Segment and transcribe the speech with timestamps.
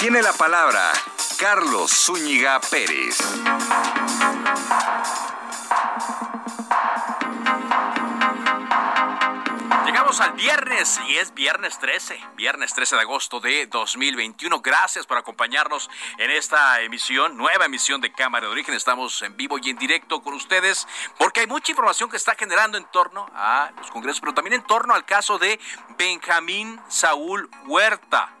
[0.00, 0.92] tiene la palabra
[1.38, 3.18] Carlos Zúñiga Pérez.
[9.84, 14.62] Llegamos al viernes y es viernes 13, viernes 13 de agosto de 2021.
[14.62, 18.74] Gracias por acompañarnos en esta emisión, nueva emisión de Cámara de Origen.
[18.74, 22.78] Estamos en vivo y en directo con ustedes porque hay mucha información que está generando
[22.78, 25.60] en torno a los congresos, pero también en torno al caso de
[25.98, 28.39] Benjamín Saúl Huerta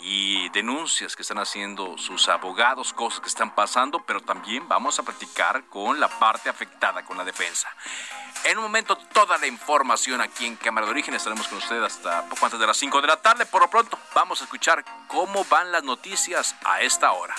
[0.00, 5.02] y denuncias que están haciendo sus abogados, cosas que están pasando, pero también vamos a
[5.02, 7.68] platicar con la parte afectada, con la defensa.
[8.44, 12.24] En un momento toda la información aquí en Cámara de Origen, estaremos con ustedes hasta
[12.28, 13.46] poco antes de las 5 de la tarde.
[13.46, 17.34] Por lo pronto, vamos a escuchar cómo van las noticias a esta hora.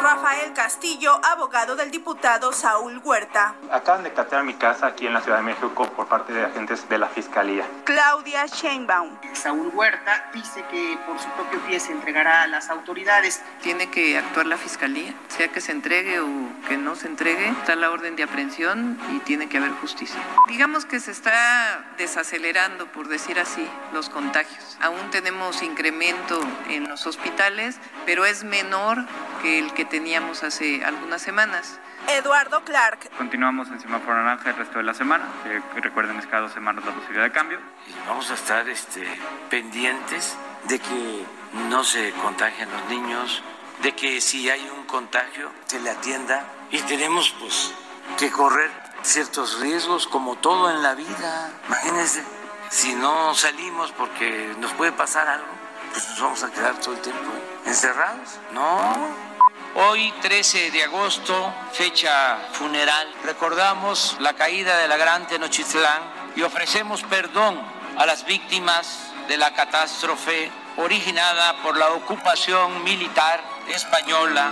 [0.00, 3.54] Rafael Castillo, abogado del diputado Saúl Huerta.
[3.70, 6.88] Acaban de catear mi casa aquí en la Ciudad de México por parte de agentes
[6.88, 7.66] de la Fiscalía.
[7.84, 9.18] Claudia Sheinbaum.
[9.34, 13.42] Saúl Huerta dice que por su propio pie se entregará a las autoridades.
[13.60, 16.28] Tiene que actuar la Fiscalía, sea que se entregue o
[16.66, 20.20] que no se entregue, está la orden de aprehensión y tiene que haber justicia.
[20.48, 24.78] Digamos que se está desacelerando, por decir así, los contagios.
[24.80, 26.40] Aún tenemos incremento
[26.70, 29.04] en los hospitales, pero es menor
[29.42, 31.78] que el que teníamos hace algunas semanas.
[32.08, 33.10] Eduardo Clark.
[33.18, 35.24] Continuamos en semáforo naranja el resto de la semana.
[35.44, 37.58] Eh, recuerden, es cada dos semanas la posibilidad de cambio.
[37.86, 39.06] Y vamos a estar este,
[39.50, 41.26] pendientes de que
[41.68, 43.42] no se contagien los niños,
[43.82, 47.74] de que si hay un contagio se le atienda y tenemos pues
[48.18, 48.70] que correr
[49.02, 51.50] ciertos riesgos como todo en la vida.
[51.66, 52.22] Imagínense,
[52.70, 55.48] si no salimos porque nos puede pasar algo,
[55.92, 57.30] pues nos vamos a quedar todo el tiempo
[57.66, 58.38] encerrados.
[58.52, 59.29] No,
[59.76, 66.02] Hoy, 13 de agosto, fecha funeral, recordamos la caída de la Gran Tenochtitlán
[66.34, 67.60] y ofrecemos perdón
[67.96, 74.50] a las víctimas de la catástrofe originada por la ocupación militar española.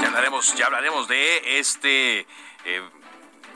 [0.00, 2.26] Ya hablaremos, ya hablaremos de este
[2.64, 2.82] eh,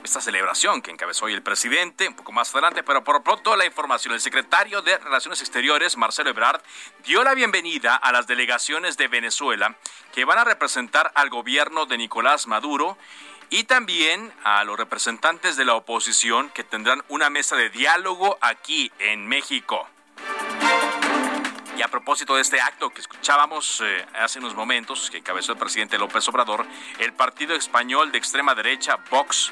[0.05, 3.66] esta celebración que encabezó hoy el presidente, un poco más adelante, pero por pronto la
[3.66, 4.15] información.
[4.15, 6.62] El secretario de Relaciones Exteriores, Marcelo Ebrard,
[7.05, 9.77] dio la bienvenida a las delegaciones de Venezuela
[10.12, 12.97] que van a representar al gobierno de Nicolás Maduro
[13.50, 18.93] y también a los representantes de la oposición que tendrán una mesa de diálogo aquí
[18.99, 19.88] en México.
[21.77, 25.59] Y a propósito de este acto que escuchábamos eh, hace unos momentos, que encabezó el
[25.59, 26.67] presidente López Obrador,
[26.99, 29.50] el partido español de extrema derecha, Vox,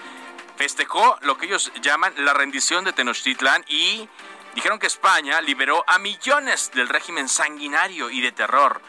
[0.59, 4.09] festejó lo que ellos llaman la rendición de Tenochtitlán y
[4.57, 8.83] dijeron que España liberó a millones del régimen sanguinario y de terror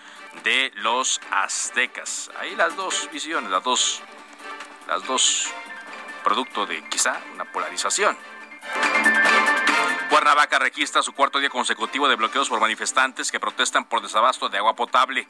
[0.44, 2.32] de los aztecas.
[2.40, 4.02] Ahí las dos visiones, las dos,
[4.88, 5.48] las dos,
[6.24, 8.18] producto de quizá una polarización.
[10.10, 14.58] Cuernavaca registra su cuarto día consecutivo de bloqueos por manifestantes que protestan por desabasto de
[14.58, 15.28] agua potable.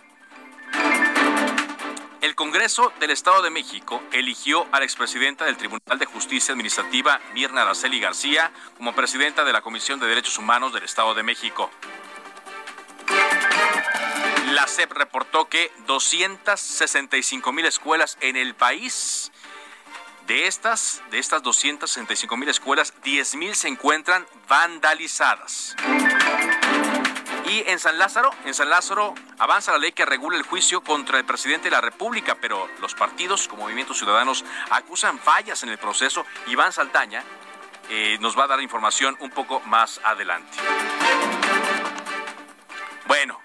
[2.22, 7.22] El Congreso del Estado de México eligió a la expresidenta del Tribunal de Justicia Administrativa,
[7.34, 11.71] Mirna Araceli García, como presidenta de la Comisión de Derechos Humanos del Estado de México.
[14.51, 19.31] La CEP reportó que 265 mil escuelas en el país,
[20.27, 25.77] de estas, de estas 265 mil escuelas, 10 mil se encuentran vandalizadas.
[27.50, 31.18] Y en San Lázaro, en San Lázaro avanza la ley que regula el juicio contra
[31.18, 35.80] el presidente de la República, pero los partidos como Movimientos Ciudadanos acusan fallas en el
[35.80, 36.28] proceso.
[36.46, 37.24] Iván Saltaña
[37.90, 40.60] eh, nos va a dar información un poco más adelante.
[43.07, 43.42] Bueno,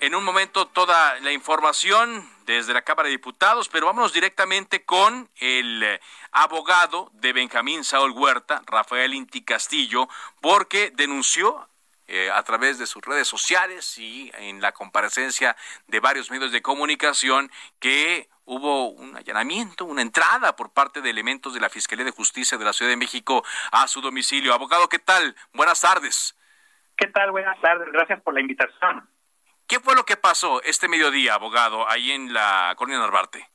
[0.00, 5.28] en un momento toda la información desde la Cámara de Diputados, pero vámonos directamente con
[5.36, 6.00] el eh,
[6.32, 10.08] abogado de Benjamín Saúl Huerta, Rafael Inti Castillo,
[10.40, 11.68] porque denunció
[12.06, 15.56] eh, a través de sus redes sociales y en la comparecencia
[15.86, 21.54] de varios medios de comunicación que hubo un allanamiento, una entrada por parte de elementos
[21.54, 24.52] de la Fiscalía de Justicia de la Ciudad de México a su domicilio.
[24.52, 25.34] Abogado, ¿qué tal?
[25.52, 26.36] Buenas tardes.
[26.96, 27.30] ¿Qué tal?
[27.30, 27.88] Buenas tardes.
[27.92, 29.08] Gracias por la invitación.
[29.66, 33.48] ¿Qué fue lo que pasó este mediodía, abogado, ahí en la Colonia Narvarte?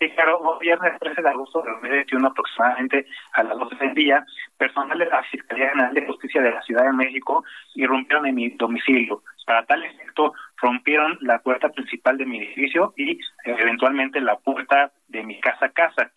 [0.00, 4.24] Sí, claro, viernes 13 de agosto de 2021, aproximadamente a las 12 del día,
[4.56, 7.44] personal de la Fiscalía General de Justicia de la Ciudad de México
[7.74, 9.22] irrumpieron en mi domicilio.
[9.44, 15.22] Para tal efecto, rompieron la puerta principal de mi edificio y eventualmente la puerta de
[15.22, 16.10] mi casa casa.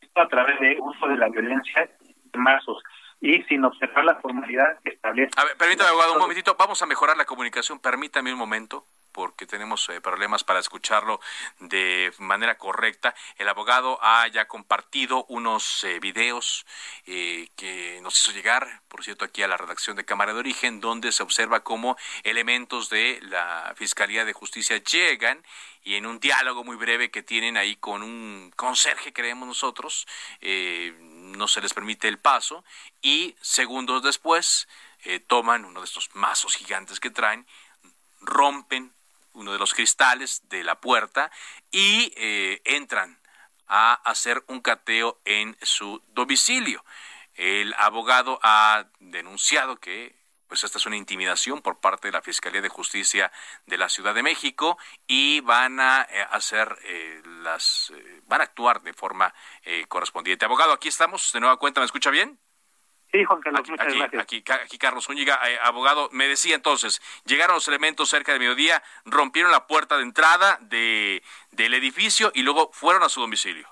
[0.00, 1.88] Esto a través de uso de la violencia
[2.32, 2.82] de mazos
[3.20, 5.30] y sin observar la formalidad que establece.
[5.36, 6.56] A ver, permítame, abogado, un momentito.
[6.58, 7.78] Vamos a mejorar la comunicación.
[7.78, 11.20] Permítame un momento porque tenemos eh, problemas para escucharlo
[11.60, 13.14] de manera correcta.
[13.36, 16.66] El abogado ha ya compartido unos eh, videos
[17.06, 20.80] eh, que nos hizo llegar, por cierto, aquí a la redacción de Cámara de Origen,
[20.80, 25.44] donde se observa cómo elementos de la Fiscalía de Justicia llegan
[25.82, 30.06] y en un diálogo muy breve que tienen ahí con un conserje, creemos nosotros,
[30.40, 32.64] no se les permite el paso
[33.00, 34.68] y segundos después
[35.28, 37.46] toman uno de estos mazos gigantes que traen,
[38.20, 38.92] rompen
[39.38, 41.30] uno de los cristales de la puerta
[41.70, 43.18] y eh, entran
[43.66, 46.84] a hacer un cateo en su domicilio.
[47.34, 50.16] El abogado ha denunciado que
[50.48, 53.30] pues esta es una intimidación por parte de la Fiscalía de Justicia
[53.66, 57.92] de la Ciudad de México y van a eh, hacer eh, las
[58.26, 59.34] van a actuar de forma
[59.88, 60.44] correspondiente.
[60.44, 62.38] Abogado, aquí estamos de nueva cuenta, ¿me escucha bien?
[63.10, 64.22] Sí, Juan Carlos, muchas aquí, gracias.
[64.22, 68.82] Aquí, aquí Carlos Zúñiga, eh, abogado, me decía entonces, llegaron los elementos cerca de mediodía,
[69.06, 71.22] rompieron la puerta de entrada de,
[71.52, 73.66] del edificio y luego fueron a su domicilio.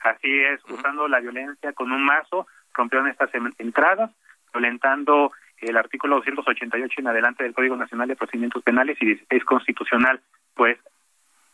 [0.00, 4.10] Así es, usando la violencia con un mazo, rompieron estas entradas,
[4.52, 10.20] violentando el artículo 288 en adelante del Código Nacional de Procedimientos Penales y es constitucional.
[10.54, 10.78] Pues,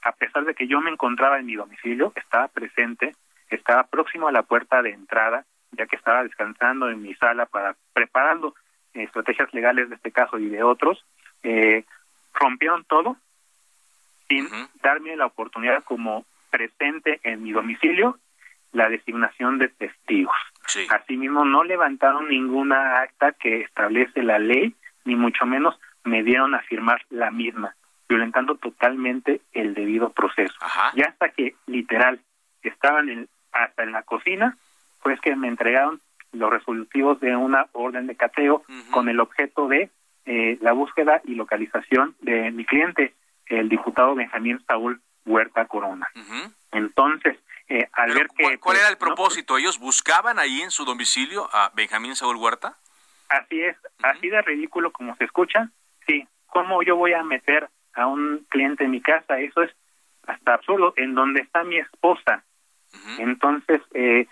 [0.03, 3.15] a pesar de que yo me encontraba en mi domicilio, estaba presente,
[3.51, 7.77] estaba próximo a la puerta de entrada, ya que estaba descansando en mi sala para
[7.93, 8.55] preparando
[8.95, 11.05] estrategias legales de este caso y de otros,
[11.43, 11.85] eh,
[12.35, 13.17] rompieron todo
[14.29, 14.49] sin
[14.83, 18.19] darme la oportunidad como presente en mi domicilio
[18.73, 20.37] la designación de testigos.
[20.91, 24.75] Asimismo, no levantaron ninguna acta que establece la ley,
[25.05, 27.75] ni mucho menos me dieron a firmar la misma,
[28.09, 30.55] violentando totalmente el debido proceso.
[30.95, 32.21] Ya hasta que, literal,
[32.63, 34.59] estaban en, hasta en la cocina,
[35.03, 36.01] pues que me entregaron
[36.33, 39.91] los resolutivos de una orden de cateo con el objeto de
[40.27, 43.15] eh, la búsqueda y localización de mi cliente,
[43.47, 46.09] el diputado Benjamín Saúl Huerta Corona.
[46.73, 48.45] Entonces, eh, al ver que...
[48.45, 49.57] ¿Cuál, pues, era el propósito?
[49.57, 52.77] ¿Ellos buscaban ahí en su domicilio a Benjamín Saúl Huerta?
[53.29, 55.71] Así es, así de ridículo como se escucha,
[56.07, 56.27] sí.
[56.47, 59.39] ¿Cómo yo voy a meter a un cliente en mi casa?
[59.39, 59.71] Eso es
[60.27, 62.45] hasta absurdo, en donde está mi esposa.
[63.19, 64.27] Entonces, eh,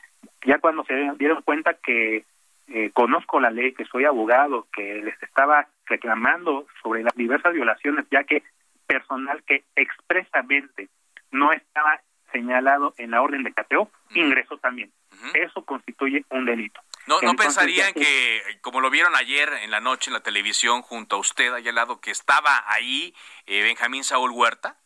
[0.44, 2.25] ya cuando se dieron cuenta que
[2.69, 8.06] eh, conozco la ley, que soy abogado, que les estaba reclamando sobre las diversas violaciones,
[8.11, 8.43] ya que
[8.87, 10.88] personal que expresamente
[11.31, 12.00] no estaba
[12.33, 14.93] señalado en la orden de cateo, ingresó también.
[15.35, 16.81] Eso constituye un delito.
[17.06, 21.16] No, no pensarían que, como lo vieron ayer en la noche en la televisión junto
[21.16, 23.14] a usted, allá al lado, que estaba ahí
[23.47, 24.76] eh, Benjamín Saúl Huerta?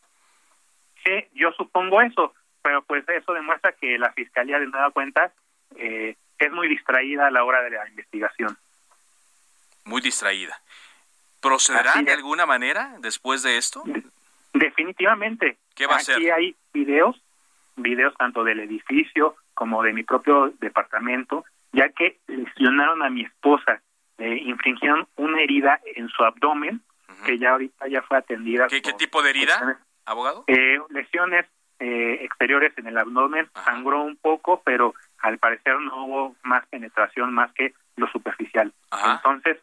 [1.03, 5.31] Sí, yo supongo eso, pero pues eso demuestra que la Fiscalía de nueva cuenta
[5.75, 8.57] eh, es muy distraída a la hora de la investigación.
[9.85, 10.61] Muy distraída.
[11.39, 13.83] ¿Procederá de alguna manera después de esto?
[14.53, 15.57] definitivamente.
[15.75, 17.21] ¿Qué va a Aquí hay videos,
[17.75, 23.81] videos tanto del edificio como de mi propio departamento, ya que lesionaron a mi esposa,
[24.17, 26.81] le infringieron una herida en su abdomen,
[27.25, 28.67] que ya ahorita ya fue atendida.
[28.67, 30.43] ¿Qué, tipo de herida, abogado?
[30.47, 31.45] Eh, lesiones
[31.83, 37.33] eh, exteriores en el abdomen, sangró un poco, pero al parecer no hubo más penetración
[37.33, 38.71] más que lo superficial.
[39.03, 39.57] Entonces,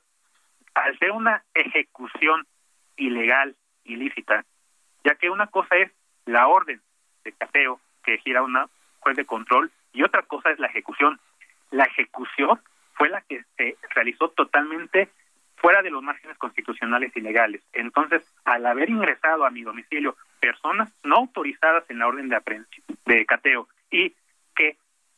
[0.75, 2.45] al ser una ejecución
[2.97, 4.45] ilegal, ilícita,
[5.05, 5.93] ya que una cosa es
[6.27, 6.83] la orden
[7.23, 11.21] de cateo que gira una juez de control y otra cosa es la ejecución.
[11.71, 12.61] La ejecución
[12.95, 15.09] fue la que se realizó totalmente
[15.61, 17.63] fuera de los márgenes constitucionales y legales.
[17.73, 23.69] Entonces, al haber ingresado a mi domicilio personas no autorizadas en la orden de cateo
[23.91, 24.15] y
[24.55, 24.77] que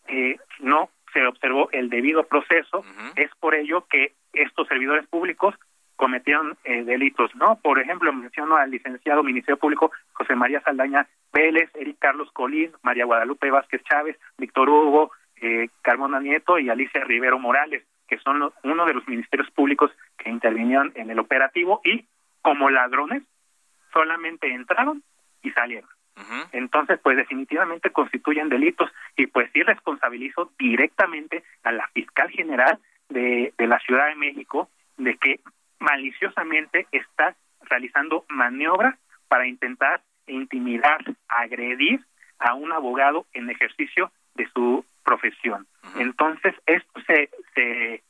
[0.08, 2.84] eh, no se observó el debido proceso,
[3.16, 5.54] es por ello que estos servidores públicos
[5.96, 7.56] cometieron eh, delitos, ¿no?
[7.56, 13.04] Por ejemplo, menciono al licenciado Ministerio Público José María Saldaña Vélez, Eric Carlos Colín, María
[13.04, 18.86] Guadalupe Vázquez Chávez, Víctor Hugo, eh, Carmona Nieto y Alicia Rivero Morales, que son uno
[18.86, 22.04] de los ministerios públicos que intervinieron en el operativo y
[22.42, 23.22] como ladrones
[23.92, 25.02] solamente entraron
[25.42, 25.88] y salieron.
[26.52, 33.54] Entonces, pues definitivamente constituyen delitos y pues sí responsabilizo directamente a la fiscal general de,
[33.56, 35.40] de la Ciudad de México de que
[35.78, 38.96] maliciosamente está realizando maniobras
[39.28, 40.98] para intentar intimidar,
[41.28, 42.00] agredir
[42.38, 45.66] a un abogado en ejercicio de su profesión.
[45.96, 48.02] Entonces, esto se, se,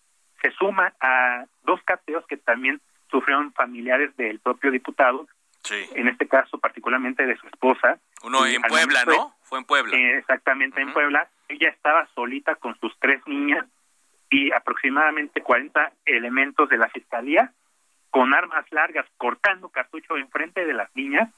[0.42, 2.78] se suma a dos cateos que también
[3.10, 5.26] sufrieron familiares del propio diputado,
[5.70, 7.98] en este caso particularmente de su esposa.
[8.22, 9.34] Uno en Puebla, ¿no?
[9.44, 9.96] Fue en Puebla.
[9.96, 11.26] Eh, exactamente, en Puebla.
[11.48, 13.64] Ella estaba solita con sus tres niñas
[14.28, 17.52] y aproximadamente 40 elementos de la fiscalía
[18.10, 21.30] con armas largas cortando cartucho enfrente de las niñas,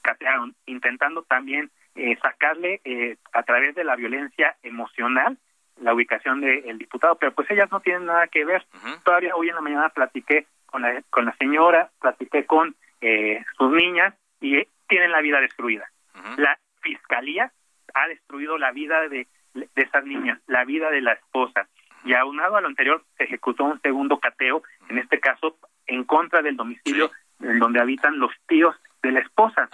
[0.00, 5.38] catearon, intentando también eh, sacarle eh, a través de la violencia emocional
[5.80, 8.66] la ubicación del diputado, pero pues ellas no tienen nada que ver.
[9.02, 13.72] Todavía hoy en la mañana platiqué con la, con la señora, platiqué con eh, sus
[13.72, 15.90] niñas y tienen la vida destruida.
[16.36, 17.50] La fiscalía
[17.94, 21.66] ha destruido la vida de, de esas niñas, la vida de la esposa.
[22.04, 25.56] Y aunado a lo anterior, se ejecutó un segundo cateo, en este caso
[25.86, 29.68] en contra del domicilio en donde habitan los tíos de la esposa.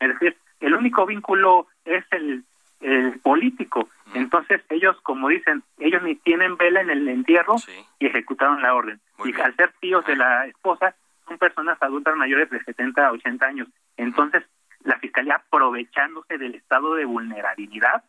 [0.00, 2.44] Es decir, el único vínculo es el,
[2.80, 3.88] el político.
[4.14, 7.56] Entonces ellos, como dicen, ellos ni tienen vela en el entierro
[7.98, 9.00] y ejecutaron la orden.
[9.24, 10.94] y al ser tíos de la esposa,
[11.26, 13.68] son personas adultas mayores de 70 a 80 años.
[13.96, 14.44] Entonces,
[14.84, 18.04] la fiscalía, aprovechándose del estado de vulnerabilidad,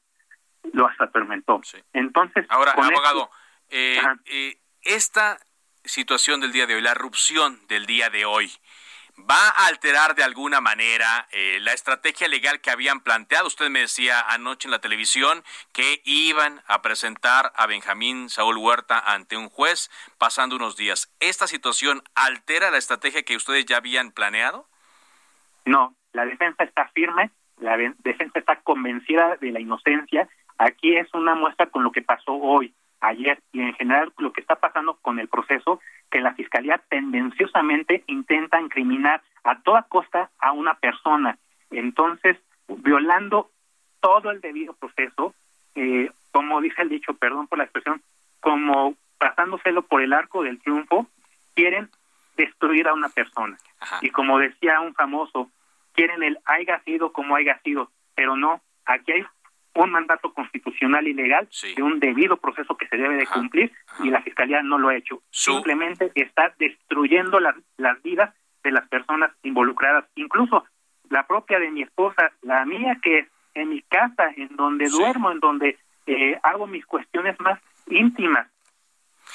[0.74, 1.62] lo hasta atormentó.
[1.93, 3.29] Entonces, ahora, abogado,
[3.69, 5.39] eh, eh, esta
[5.83, 8.51] situación del día de hoy, la erupción del día de hoy,
[9.17, 13.48] ¿Va a alterar de alguna manera eh, la estrategia legal que habían planteado?
[13.48, 15.41] Usted me decía anoche en la televisión
[15.72, 21.15] que iban a presentar a Benjamín Saúl Huerta ante un juez pasando unos días.
[21.22, 24.67] ¿Esta situación altera la estrategia que ustedes ya habían planeado?
[25.63, 30.27] No, la defensa está firme, la defensa está convencida de la inocencia.
[30.57, 32.74] Aquí es una muestra con lo que pasó hoy,
[33.07, 35.79] ayer y en general lo que está pasando con el proceso
[36.12, 41.38] que la fiscalía tendenciosamente intenta incriminar a toda costa a una persona.
[41.71, 43.50] Entonces, violando
[44.00, 45.33] todo el debido proceso,
[45.75, 48.01] eh, como dice el dicho, perdón por la expresión,
[48.39, 51.07] como pasándoselo por el arco del triunfo,
[51.55, 51.89] quieren
[52.38, 53.57] destruir a una persona.
[54.01, 55.50] Y como decía un famoso,
[55.93, 59.25] quieren el haya sido como haya sido, pero no, aquí hay
[59.75, 63.72] un mandato constitucional y legal de un debido proceso que se debe de cumplir
[64.03, 65.22] y la fiscalía no lo ha hecho.
[65.29, 70.65] Simplemente está destruyendo las, las vidas de las personas involucradas, incluso
[71.10, 75.32] la propia de mi esposa, la mía que es en mi casa, en donde duermo,
[75.32, 75.77] en donde
[76.08, 78.48] eh, hago mis cuestiones más íntimas.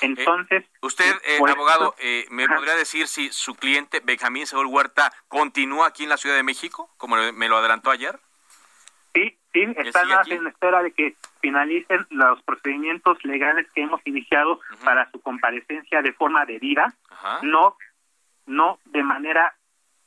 [0.00, 1.94] Entonces, eh, usted, eh, abogado,
[2.30, 6.42] ¿me podría decir si su cliente Benjamín Saúl Huerta continúa aquí en la Ciudad de
[6.42, 8.18] México, como me lo adelantó ayer?
[9.52, 15.20] Sí, están en espera de que finalicen los procedimientos legales que hemos iniciado para su
[15.20, 16.94] comparecencia de forma debida,
[17.42, 17.76] no
[18.46, 19.54] no de manera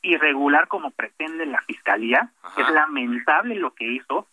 [0.02, 2.30] irregular como pretende la fiscalía.
[2.56, 4.28] Es lamentable lo que hizo,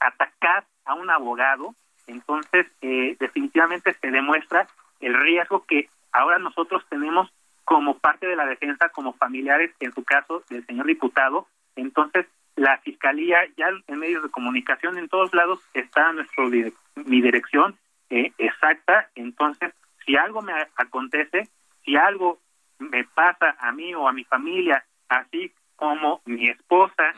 [0.00, 1.74] atacar a un abogado.
[2.06, 4.66] Entonces, eh, definitivamente se demuestra
[5.00, 7.30] el riesgo que ahora nosotros tenemos
[7.64, 11.46] como parte de la defensa, como familiares, en su caso, del señor diputado.
[11.76, 12.26] Entonces,
[12.56, 17.78] la fiscalía ya en medios de comunicación en todos lados está nuestro mi dirección
[18.10, 19.08] eh, exacta.
[19.14, 19.72] Entonces
[20.04, 21.48] si algo me acontece
[21.84, 22.38] si algo
[22.78, 27.14] me pasa a mí o a mi familia así como mi esposa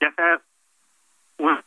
[0.00, 0.40] ya sea
[1.38, 1.58] un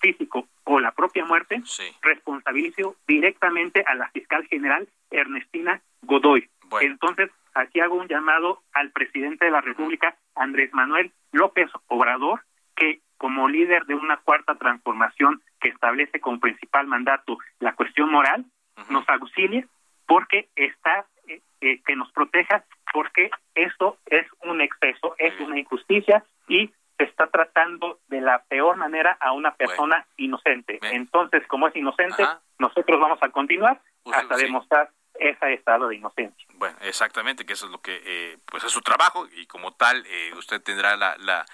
[0.00, 1.62] físico o la propia muerte
[2.02, 6.48] responsabilizo directamente a la fiscal general Ernestina Godoy.
[6.80, 12.42] Entonces aquí hago un llamado al presidente de la República Andrés Manuel López Obrador
[12.76, 18.46] que como líder de una cuarta transformación que establece como principal mandato la cuestión moral,
[18.88, 19.66] nos auxilie
[20.06, 26.24] porque está, eh, eh, que nos proteja, porque esto es un exceso, es una injusticia
[26.48, 30.78] y se está tratando de la peor manera a una persona inocente.
[30.82, 32.24] Entonces, como es inocente,
[32.58, 33.80] nosotros vamos a continuar
[34.12, 36.46] hasta demostrar ese estado de inocencia.
[36.54, 40.06] Bueno, exactamente, que eso es lo que, eh, pues es su trabajo y como tal,
[40.36, 41.46] usted tendrá la, la,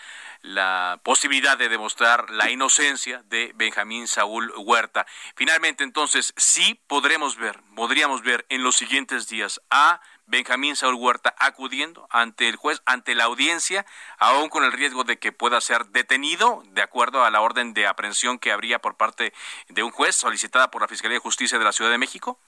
[0.42, 5.06] la posibilidad de demostrar la inocencia de Benjamín Saúl Huerta.
[5.34, 11.34] Finalmente, entonces, sí podremos ver, podríamos ver en los siguientes días a Benjamín Saúl Huerta
[11.38, 13.86] acudiendo ante el juez, ante la audiencia,
[14.18, 17.86] aún con el riesgo de que pueda ser detenido de acuerdo a la orden de
[17.86, 19.32] aprehensión que habría por parte
[19.68, 22.40] de un juez solicitada por la Fiscalía de Justicia de la Ciudad de México?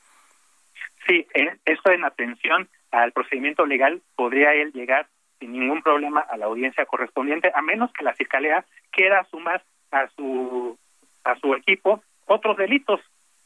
[1.09, 1.27] Sí,
[1.65, 5.07] esto en atención al procedimiento legal podría él llegar
[5.41, 10.09] sin ningún problema a la audiencia correspondiente, a menos que la Fiscalía quiera sumar a
[10.09, 10.79] su
[11.25, 13.01] a su equipo otros delitos,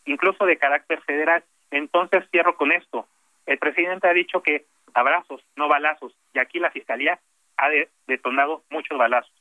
[0.05, 1.45] incluso de carácter federal.
[1.71, 3.07] Entonces cierro con esto.
[3.47, 7.19] El presidente ha dicho que abrazos, no balazos, y aquí la Fiscalía
[7.57, 7.69] ha
[8.07, 9.33] detonado muchos balazos.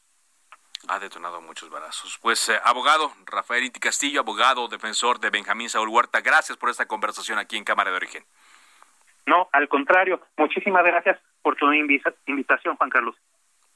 [0.87, 2.17] Ha detonado muchos balazos.
[2.21, 6.87] Pues, eh, abogado Rafael Inti Castillo, abogado defensor de Benjamín Saúl Huerta, gracias por esta
[6.87, 8.25] conversación aquí en Cámara de Origen.
[9.25, 13.15] No, al contrario, muchísimas gracias por tu invitación, Juan Carlos.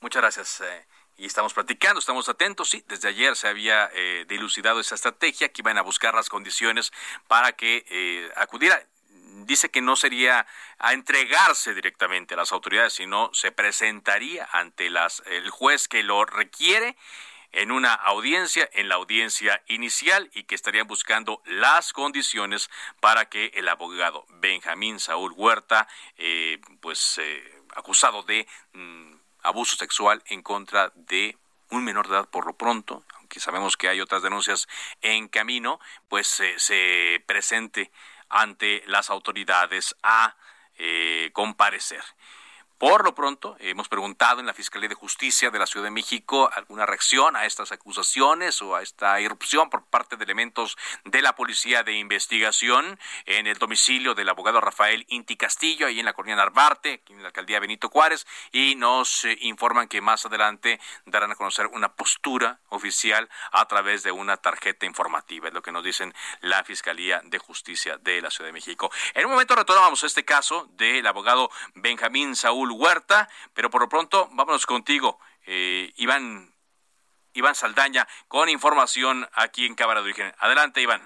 [0.01, 0.62] Muchas gracias.
[0.62, 0.85] Eh,
[1.17, 2.69] y estamos platicando, estamos atentos.
[2.69, 6.91] Sí, desde ayer se había eh, dilucidado esa estrategia que iban a buscar las condiciones
[7.27, 8.81] para que acudiera.
[9.45, 10.47] Dice que no sería
[10.79, 16.25] a entregarse directamente a las autoridades, sino se presentaría ante las, el juez que lo
[16.25, 16.97] requiere
[17.51, 23.51] en una audiencia, en la audiencia inicial, y que estarían buscando las condiciones para que
[23.53, 25.87] el abogado Benjamín Saúl Huerta,
[26.17, 27.21] eh, pues
[27.75, 31.37] acusado de mm, abuso sexual en contra de
[31.69, 34.67] un menor de edad por lo pronto, aunque sabemos que hay otras denuncias
[35.01, 37.91] en camino, pues se presente
[38.29, 40.36] ante las autoridades a
[40.77, 42.03] eh, comparecer.
[42.77, 46.50] Por lo pronto, hemos preguntado en la Fiscalía de Justicia de la Ciudad de México
[46.53, 51.36] alguna reacción a estas acusaciones o a esta irrupción por parte de elementos de la
[51.38, 56.36] Policía de Investigación en el domicilio del abogado Rafael Inti Castillo, ahí en la colonia
[56.36, 61.36] Narvarte, en la alcaldía Benito Juárez, y nos eh, informan que más adelante darán a
[61.36, 66.13] conocer una postura oficial a través de una tarjeta informativa, es lo que nos dicen
[66.41, 68.91] la Fiscalía de Justicia de la Ciudad de México.
[69.13, 74.29] En un momento retomamos este caso del abogado Benjamín Saúl Huerta, pero por lo pronto
[74.34, 76.50] vámonos contigo, eh, Iván,
[77.34, 80.31] Iván Saldaña, con información aquí en Cámara de Origen.
[80.39, 81.01] Adelante, Iván.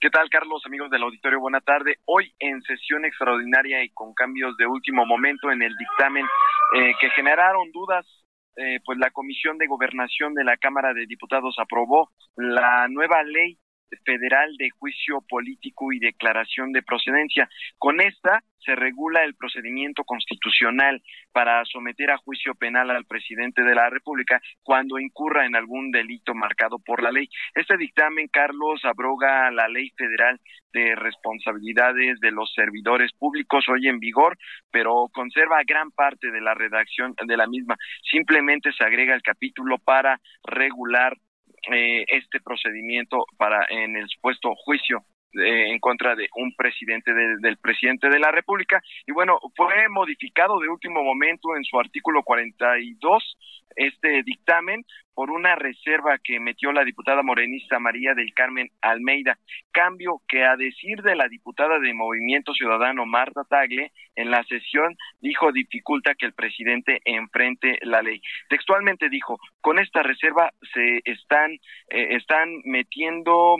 [0.00, 1.40] ¿Qué tal, Carlos, amigos del auditorio?
[1.40, 1.98] Buena tarde.
[2.04, 6.26] Hoy en sesión extraordinaria y con cambios de último momento en el dictamen
[6.74, 8.06] eh, que generaron dudas
[8.56, 13.58] eh, pues la Comisión de Gobernación de la Cámara de Diputados aprobó la nueva ley
[14.04, 17.48] federal de juicio político y declaración de procedencia.
[17.78, 21.02] Con esta se regula el procedimiento constitucional
[21.32, 26.34] para someter a juicio penal al presidente de la República cuando incurra en algún delito
[26.34, 27.28] marcado por la ley.
[27.54, 30.40] Este dictamen, Carlos, abroga la ley federal
[30.72, 34.36] de responsabilidades de los servidores públicos hoy en vigor,
[34.70, 37.76] pero conserva gran parte de la redacción de la misma.
[38.10, 41.16] Simplemente se agrega el capítulo para regular
[41.72, 45.04] eh, este procedimiento para en el supuesto juicio
[45.36, 50.58] eh, en contra de un presidente del presidente de la República y bueno fue modificado
[50.60, 53.36] de último momento en su artículo 42
[53.76, 59.38] este dictamen por una reserva que metió la diputada morenista María del Carmen Almeida,
[59.70, 64.96] cambio que a decir de la diputada de Movimiento Ciudadano Marta Tagle en la sesión
[65.20, 68.20] dijo dificulta que el presidente enfrente la ley.
[68.48, 71.52] Textualmente dijo, con esta reserva se están
[71.88, 73.56] eh, están metiendo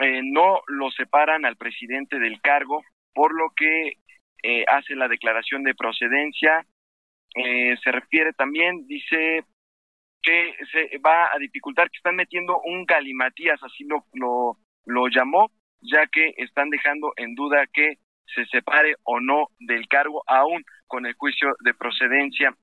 [0.00, 2.82] eh, no lo separan al presidente del cargo,
[3.14, 3.98] por lo que
[4.42, 6.64] eh, hace la declaración de procedencia.
[7.34, 9.44] se refiere también, dice,
[10.22, 15.50] que se va a dificultar, que están metiendo un galimatías, así lo, lo, lo llamó,
[15.80, 17.98] ya que están dejando en duda que
[18.34, 22.54] se separe o no del cargo, aún con el juicio de procedencia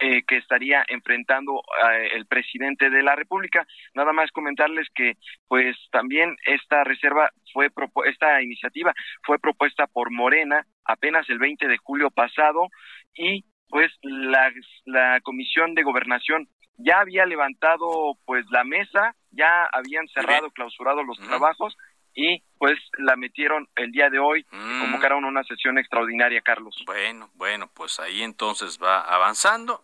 [0.00, 3.66] eh, que estaría enfrentando eh, el presidente de la República.
[3.94, 5.14] Nada más comentarles que,
[5.48, 7.68] pues, también esta reserva fue
[8.06, 12.68] esta iniciativa fue propuesta por Morena apenas el 20 de julio pasado
[13.14, 14.50] y pues la,
[14.84, 21.18] la Comisión de Gobernación ya había levantado pues la mesa, ya habían cerrado, clausurado los
[21.18, 21.76] trabajos
[22.14, 24.80] y pues la metieron el día de hoy, mm.
[24.80, 26.74] convocaron una sesión extraordinaria, Carlos.
[26.86, 29.82] Bueno, bueno, pues ahí entonces va avanzando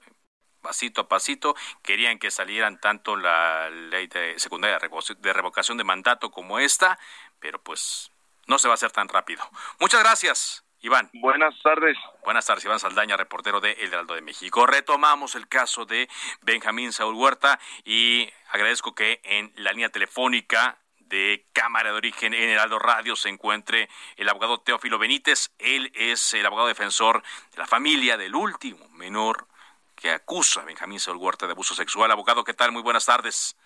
[0.65, 1.55] pasito a pasito.
[1.83, 6.99] Querían que salieran tanto la ley de secundaria de revocación de mandato como esta,
[7.39, 8.11] pero pues
[8.47, 9.45] no se va a hacer tan rápido.
[9.79, 10.65] Muchas gracias.
[10.81, 11.09] Iván.
[11.15, 11.97] Buenas tardes.
[12.25, 14.67] Buenas tardes, Iván Saldaña, reportero de El Heraldo de México.
[14.67, 16.11] Retomamos el caso de
[16.43, 20.77] Benjamín Saúl Huerta y agradezco que en la línea telefónica
[21.09, 25.53] de Cámara de Origen en Heraldo Radio se encuentre el abogado Teófilo Benítez.
[25.59, 29.47] Él es el abogado defensor de la familia del último menor
[29.95, 32.11] que acusa a Benjamín Huerta de abuso sexual.
[32.11, 32.73] Abogado, ¿qué tal?
[32.73, 33.57] Muy buenas tardes.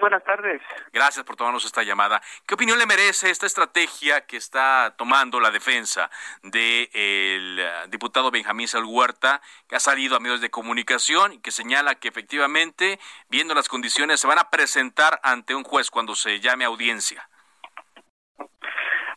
[0.00, 0.60] Buenas tardes.
[0.92, 2.20] Gracias por tomarnos esta llamada.
[2.46, 6.10] ¿Qué opinión le merece esta estrategia que está tomando la defensa
[6.42, 11.50] del eh, diputado Benjamín Saúl Huerta, que ha salido a medios de comunicación y que
[11.50, 12.98] señala que efectivamente,
[13.28, 17.28] viendo las condiciones, se van a presentar ante un juez cuando se llame audiencia?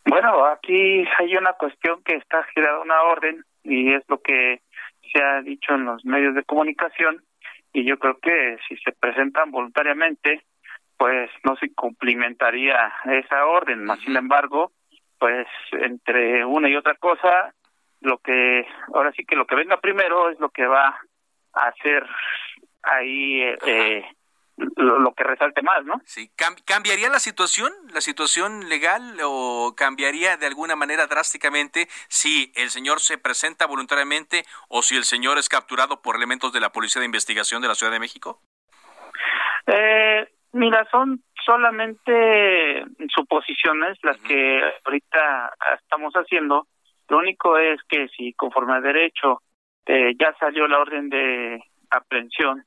[0.05, 4.61] Bueno, aquí hay una cuestión que está girada una orden y es lo que
[5.11, 7.23] se ha dicho en los medios de comunicación
[7.73, 10.43] y yo creo que si se presentan voluntariamente,
[10.97, 13.83] pues no se cumplimentaría esa orden.
[13.83, 14.71] Más sin embargo,
[15.19, 17.53] pues entre una y otra cosa,
[18.01, 20.99] lo que ahora sí que lo que venga primero es lo que va
[21.53, 22.05] a hacer
[22.83, 24.05] ahí eh,
[24.57, 26.01] lo, que resalte más, ¿no?
[26.05, 26.31] Sí,
[26.65, 32.99] ¿cambiaría la situación, la situación legal o cambiaría de alguna manera drásticamente si el señor
[32.99, 37.05] se presenta voluntariamente o si el señor es capturado por elementos de la Policía de
[37.05, 38.41] Investigación de la Ciudad de México?
[39.67, 46.67] Eh, mira, son solamente suposiciones las que ahorita estamos haciendo.
[47.09, 49.41] Lo único es que si conforme a derecho
[49.85, 52.65] eh, ya salió la orden de aprehensión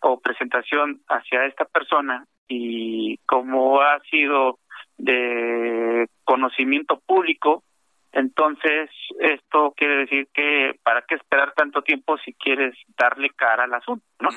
[0.00, 4.58] o presentación hacia esta persona y como ha sido
[4.96, 7.62] de conocimiento público,
[8.12, 13.74] entonces esto quiere decir que para qué esperar tanto tiempo si quieres darle cara al
[13.74, 14.30] asunto, ¿no?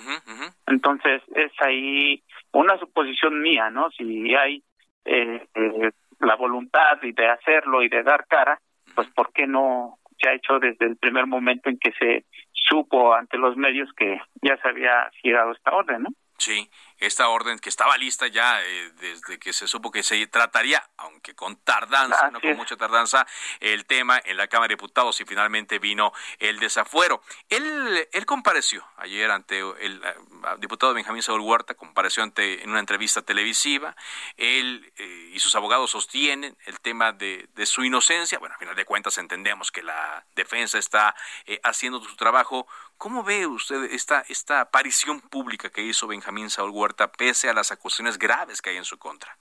[0.68, 3.89] Entonces es ahí una suposición mía, ¿no?
[3.92, 4.63] Si hay
[5.06, 8.60] eh, eh, la voluntad de hacerlo y de dar cara,
[8.96, 13.13] pues ¿por qué no se ha hecho desde el primer momento en que se supo
[13.13, 16.10] ante los medios que ya se había girado esta orden, ¿no?
[16.38, 16.69] Sí,
[17.00, 21.34] esta orden que estaba lista ya eh, desde que se supo que se trataría, aunque
[21.34, 23.26] con tardanza, no con mucha tardanza,
[23.60, 27.22] el tema en la Cámara de Diputados y finalmente vino el desafuero.
[27.48, 30.16] Él, él compareció ayer ante el eh,
[30.60, 33.96] diputado Benjamín Saúl Huerta, compareció ante, en una entrevista televisiva.
[34.36, 38.40] Él eh, y sus abogados sostienen el tema de, de, su inocencia.
[38.40, 41.16] Bueno, a final de cuentas entendemos que la defensa está
[41.64, 42.68] haciendo su trabajo
[43.00, 47.71] ¿Cómo ve usted esta, esta aparición pública que hizo Benjamín Saúl Huerta pese a las
[47.71, 49.36] acusaciones graves que hay en su contra?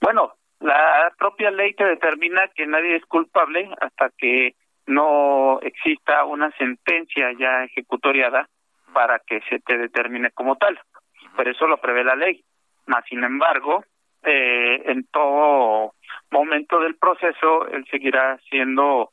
[0.00, 4.54] Bueno, la propia ley te determina que nadie es culpable hasta que
[4.86, 8.48] no exista una sentencia ya ejecutoriada
[8.92, 10.78] para que se te determine como tal.
[11.36, 12.42] Por eso lo prevé la ley.
[12.86, 13.84] Más sin embargo,
[14.22, 15.94] eh, en todo
[16.30, 19.10] momento del proceso, él seguirá siendo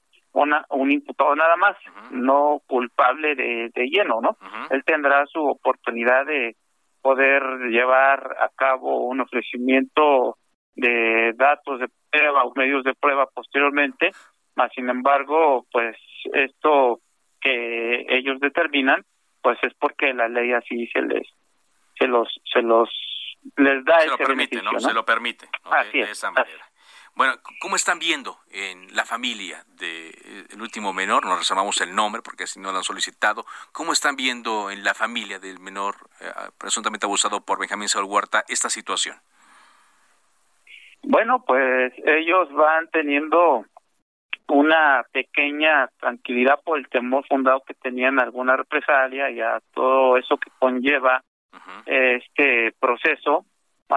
[0.70, 1.76] un imputado nada más,
[2.12, 4.38] no culpable de, de lleno, ¿no?
[4.70, 6.56] Él tendrá su oportunidad de
[7.08, 10.38] poder llevar a cabo un ofrecimiento
[10.76, 14.12] de datos de prueba o medios de prueba posteriormente,
[14.58, 15.96] más sin embargo, pues
[16.34, 17.00] esto
[17.40, 19.06] que ellos determinan,
[19.42, 21.26] pues es porque la ley así se les
[21.98, 22.90] se los se los
[23.56, 24.78] les da se lo permite, ¿no?
[24.78, 25.48] Se lo permite,
[25.94, 26.66] de, esa manera.
[27.18, 30.14] Bueno, ¿cómo están viendo en la familia del
[30.52, 31.26] eh, último menor?
[31.26, 33.44] Nos reservamos el nombre porque así no lo han solicitado.
[33.72, 38.44] ¿Cómo están viendo en la familia del menor eh, presuntamente abusado por Benjamín Saúl Huerta
[38.48, 39.16] esta situación?
[41.02, 43.66] Bueno, pues ellos van teniendo
[44.50, 50.38] una pequeña tranquilidad por el temor fundado que tenían alguna represalia y a todo eso
[50.38, 51.24] que conlleva
[51.88, 53.44] este proceso.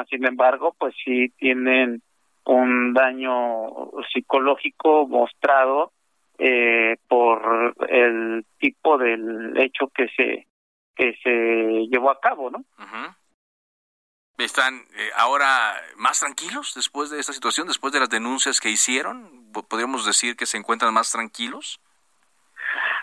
[0.08, 2.00] Sin embargo, pues sí tienen
[2.44, 5.92] un daño psicológico mostrado
[6.38, 10.46] eh, por el tipo del hecho que se
[10.94, 12.64] que se llevó a cabo, ¿no?
[14.36, 19.50] ¿Están eh, ahora más tranquilos después de esta situación, después de las denuncias que hicieron?
[19.52, 21.80] ¿Podríamos decir que se encuentran más tranquilos?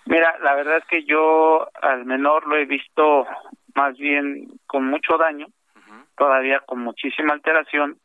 [0.05, 3.27] Mira, la verdad es que yo al menor lo he visto
[3.75, 5.47] más bien con mucho daño,
[6.15, 7.99] todavía con muchísima alteración,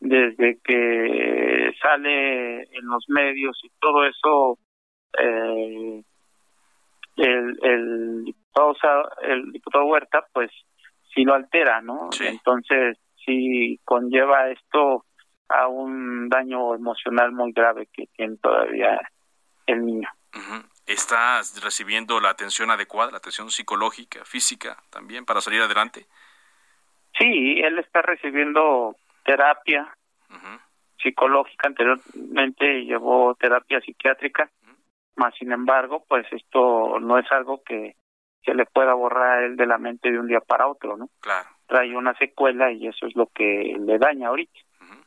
[0.00, 4.58] desde que sale en los medios y todo eso
[5.18, 6.02] eh,
[7.16, 10.50] el, el diputado el diputado Huerta pues
[11.14, 15.04] sí lo altera no entonces sí conlleva esto
[15.48, 19.00] a un daño emocional muy grave que tiene todavía
[19.66, 20.08] el niño.
[20.86, 26.06] ¿Está recibiendo la atención adecuada, la atención psicológica, física también para salir adelante?
[27.18, 28.96] Sí, él está recibiendo
[29.28, 29.94] terapia
[31.02, 34.50] psicológica, anteriormente llevó terapia psiquiátrica,
[35.16, 37.94] más sin embargo, pues esto no es algo que
[38.44, 41.10] se le pueda borrar a él de la mente de un día para otro, ¿no?
[41.20, 41.48] Claro.
[41.66, 44.58] Trae una secuela y eso es lo que le daña ahorita.
[44.80, 45.04] Bueno,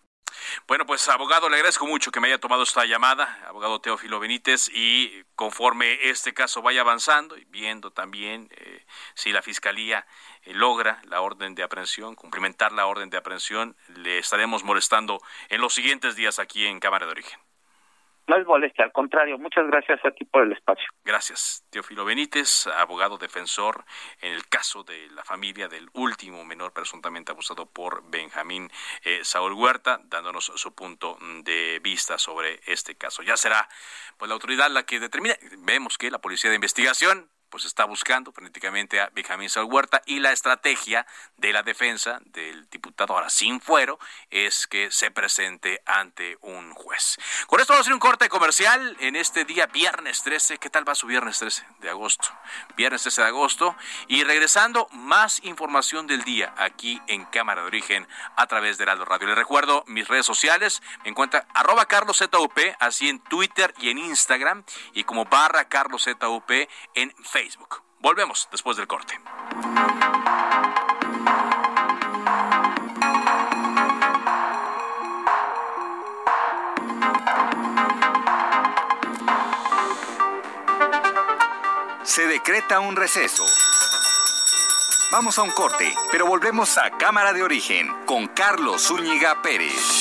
[0.68, 4.70] Bueno, pues abogado, le agradezco mucho que me haya tomado esta llamada, abogado Teófilo Benítez,
[4.74, 8.71] y conforme este caso vaya avanzando y viendo también eh,
[9.14, 10.06] si la Fiscalía
[10.44, 15.62] eh, logra la orden de aprehensión, cumplimentar la orden de aprehensión, le estaremos molestando en
[15.62, 17.40] los siguientes días aquí en Cámara de Origen.
[18.28, 20.86] No es molestia, al contrario, muchas gracias a ti por el espacio.
[21.04, 21.66] Gracias.
[21.70, 23.84] Teófilo Benítez, abogado defensor
[24.22, 28.72] en el caso de la familia del último menor presuntamente abusado por Benjamín
[29.04, 33.24] eh, Saúl Huerta, dándonos su punto de vista sobre este caso.
[33.24, 33.68] Ya será
[34.18, 35.38] pues la autoridad la que determine.
[35.58, 40.20] Vemos que la Policía de Investigación pues está buscando prácticamente a Benjamín Saúl Huerta y
[40.20, 46.38] la estrategia de la defensa del diputado ahora sin fuero es que se presente ante
[46.42, 47.18] un juez.
[47.48, 50.58] Con esto vamos a hacer un corte comercial en este día viernes 13.
[50.60, 52.30] ¿Qué tal va su viernes 13 de agosto?
[52.78, 53.76] Viernes 13 de agosto
[54.08, 59.04] y regresando más información del día aquí en Cámara de Origen a través de Heraldo
[59.04, 59.28] Radio.
[59.28, 62.32] Les recuerdo mis redes sociales, me encuentra arroba carloszup,
[62.80, 66.22] así en Twitter y en Instagram y como barra carloszup
[66.96, 67.41] en Facebook.
[68.00, 69.20] Volvemos después del corte.
[82.04, 83.46] Se decreta un receso.
[85.12, 90.01] Vamos a un corte, pero volvemos a Cámara de Origen con Carlos Zúñiga Pérez.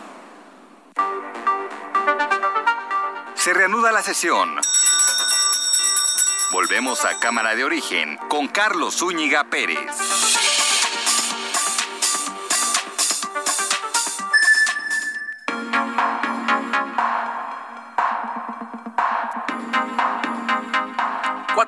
[3.43, 4.55] Se reanuda la sesión.
[6.51, 10.20] Volvemos a Cámara de Origen con Carlos Zúñiga Pérez.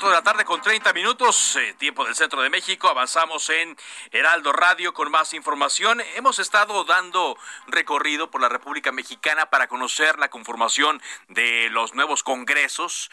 [0.03, 2.89] De la tarde con 30 minutos, eh, tiempo del centro de México.
[2.89, 3.77] Avanzamos en
[4.11, 6.01] Heraldo Radio con más información.
[6.15, 7.37] Hemos estado dando
[7.67, 13.11] recorrido por la República Mexicana para conocer la conformación de los nuevos congresos.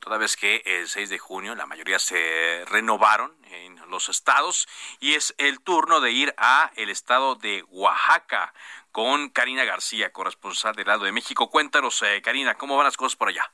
[0.00, 4.66] Toda vez que el 6 de junio la mayoría se renovaron en los estados
[4.98, 8.54] y es el turno de ir a el estado de Oaxaca
[8.92, 11.50] con Karina García, corresponsal del lado de México.
[11.50, 13.50] Cuéntanos, eh, Karina, ¿cómo van las cosas por allá?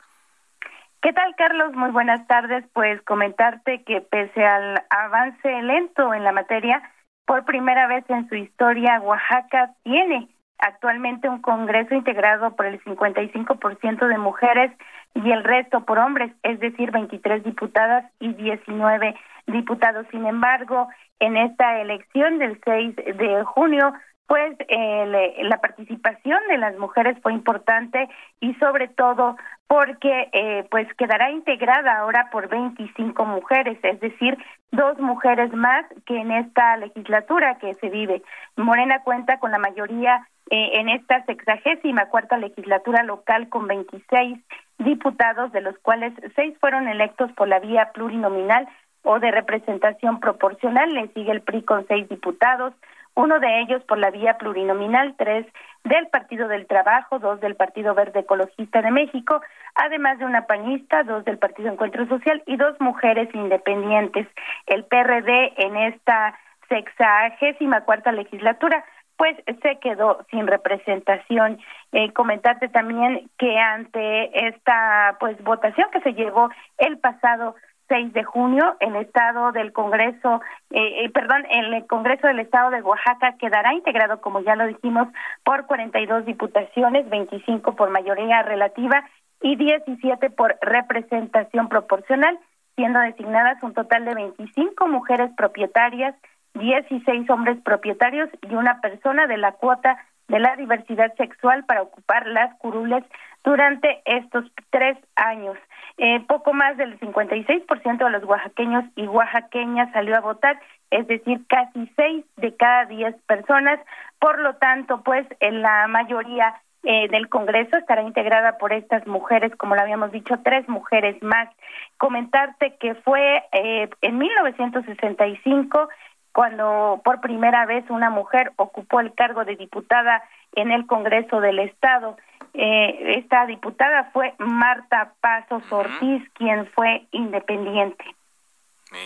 [1.02, 1.74] ¿Qué tal, Carlos?
[1.74, 2.64] Muy buenas tardes.
[2.72, 6.82] Pues comentarte que pese al avance lento en la materia,
[7.26, 10.28] por primera vez en su historia, Oaxaca tiene
[10.58, 14.72] actualmente un Congreso integrado por el 55% de mujeres
[15.14, 19.14] y el resto por hombres, es decir, 23 diputadas y 19
[19.46, 20.06] diputados.
[20.10, 20.88] Sin embargo,
[21.20, 23.92] en esta elección del 6 de junio
[24.26, 28.08] pues eh, la participación de las mujeres fue importante
[28.40, 29.36] y sobre todo
[29.68, 34.38] porque eh, pues quedará integrada ahora por 25 mujeres, es decir,
[34.70, 38.22] dos mujeres más que en esta legislatura que se vive.
[38.56, 44.38] Morena cuenta con la mayoría eh, en esta sexagésima cuarta legislatura local con 26
[44.78, 48.68] diputados, de los cuales seis fueron electos por la vía plurinominal
[49.02, 50.92] o de representación proporcional.
[50.94, 52.74] Le sigue el PRI con seis diputados,
[53.16, 55.46] uno de ellos por la vía plurinominal, tres
[55.84, 59.40] del Partido del Trabajo, dos del Partido Verde Ecologista de México,
[59.74, 64.28] además de una panista, dos del Partido Encuentro Social y dos mujeres independientes.
[64.66, 68.84] El PRD en esta sexagésima cuarta legislatura
[69.16, 71.58] pues se quedó sin representación.
[71.92, 77.54] Eh, comentarte también que ante esta pues votación que se llevó el pasado
[77.88, 82.82] 6 de junio, el Estado del Congreso, eh, eh, perdón, el Congreso del Estado de
[82.82, 85.08] Oaxaca quedará integrado, como ya lo dijimos,
[85.44, 89.04] por 42 diputaciones, 25 por mayoría relativa
[89.40, 92.38] y 17 por representación proporcional,
[92.74, 96.14] siendo designadas un total de 25 mujeres propietarias,
[96.54, 99.96] 16 hombres propietarios y una persona de la cuota
[100.28, 103.04] de la diversidad sexual para ocupar las curules
[103.44, 105.56] durante estos tres años.
[105.98, 111.40] Eh, poco más del 56% de los oaxaqueños y oaxaqueñas salió a votar, es decir,
[111.48, 113.80] casi seis de cada diez personas.
[114.18, 119.56] Por lo tanto, pues en la mayoría eh, del Congreso estará integrada por estas mujeres,
[119.56, 121.48] como lo habíamos dicho, tres mujeres más.
[121.96, 125.88] Comentarte que fue eh, en 1965
[126.32, 130.22] cuando por primera vez una mujer ocupó el cargo de diputada
[130.56, 132.16] en el Congreso del Estado.
[132.52, 138.04] Eh, esta diputada fue Marta Pasos Ortiz, quien fue independiente.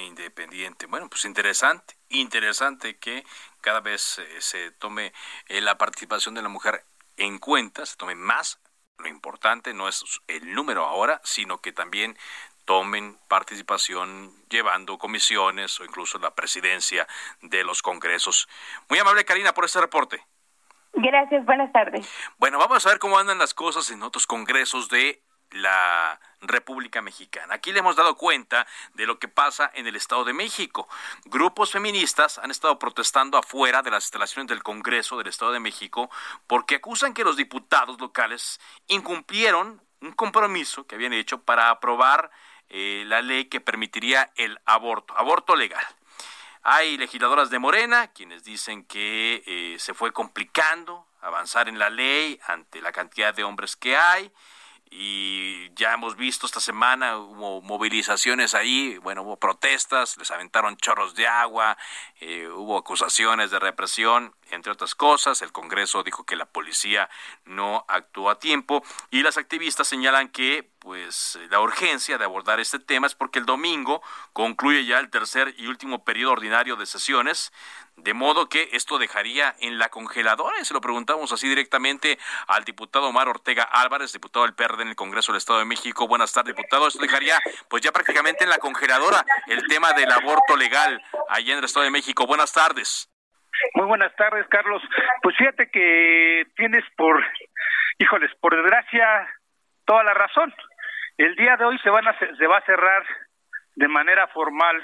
[0.06, 0.86] Independiente.
[0.86, 3.24] Bueno, pues interesante, interesante que
[3.60, 5.12] cada vez eh, se tome
[5.48, 6.84] eh, la participación de la mujer
[7.16, 8.60] en cuenta, se tome más.
[8.98, 12.16] Lo importante no es el número ahora, sino que también
[12.66, 17.08] tomen participación llevando comisiones o incluso la presidencia
[17.40, 18.48] de los congresos.
[18.88, 20.24] Muy amable Karina por este reporte.
[20.92, 22.08] Gracias, buenas tardes.
[22.38, 25.22] Bueno, vamos a ver cómo andan las cosas en otros congresos de
[25.52, 27.54] la República Mexicana.
[27.54, 30.88] Aquí le hemos dado cuenta de lo que pasa en el Estado de México.
[31.24, 36.10] Grupos feministas han estado protestando afuera de las instalaciones del Congreso del Estado de México
[36.46, 42.30] porque acusan que los diputados locales incumplieron un compromiso que habían hecho para aprobar
[42.68, 45.84] eh, la ley que permitiría el aborto, aborto legal.
[46.62, 52.38] Hay legisladoras de Morena quienes dicen que eh, se fue complicando avanzar en la ley
[52.46, 54.30] ante la cantidad de hombres que hay
[54.90, 61.14] y ya hemos visto esta semana hubo movilizaciones ahí, bueno, hubo protestas, les aventaron chorros
[61.14, 61.78] de agua,
[62.20, 65.42] eh, hubo acusaciones de represión, entre otras cosas.
[65.42, 67.08] El Congreso dijo que la policía
[67.44, 72.78] no actuó a tiempo y las activistas señalan que pues la urgencia de abordar este
[72.78, 77.52] tema es porque el domingo concluye ya el tercer y último periodo ordinario de sesiones,
[78.02, 82.64] de modo que esto dejaría en la congeladora, y se lo preguntamos así directamente al
[82.64, 86.08] diputado Omar Ortega Álvarez, diputado del PRD en el Congreso del Estado de México.
[86.08, 86.88] Buenas tardes, diputado.
[86.88, 91.58] Esto dejaría pues ya prácticamente en la congeladora el tema del aborto legal allá en
[91.58, 92.26] el Estado de México.
[92.26, 93.10] Buenas tardes.
[93.74, 94.82] Muy buenas tardes, Carlos.
[95.22, 97.22] Pues fíjate que tienes por,
[97.98, 99.28] híjoles, por desgracia,
[99.84, 100.54] toda la razón.
[101.18, 103.04] El día de hoy se, van a, se va a cerrar
[103.76, 104.82] de manera formal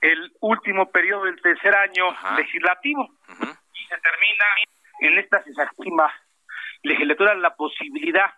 [0.00, 2.04] el último periodo del tercer año
[2.36, 3.08] legislativo.
[3.28, 4.44] Y se termina
[5.00, 6.12] en esta sexagésima
[6.82, 8.32] legislatura la posibilidad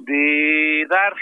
[0.00, 1.14] de dar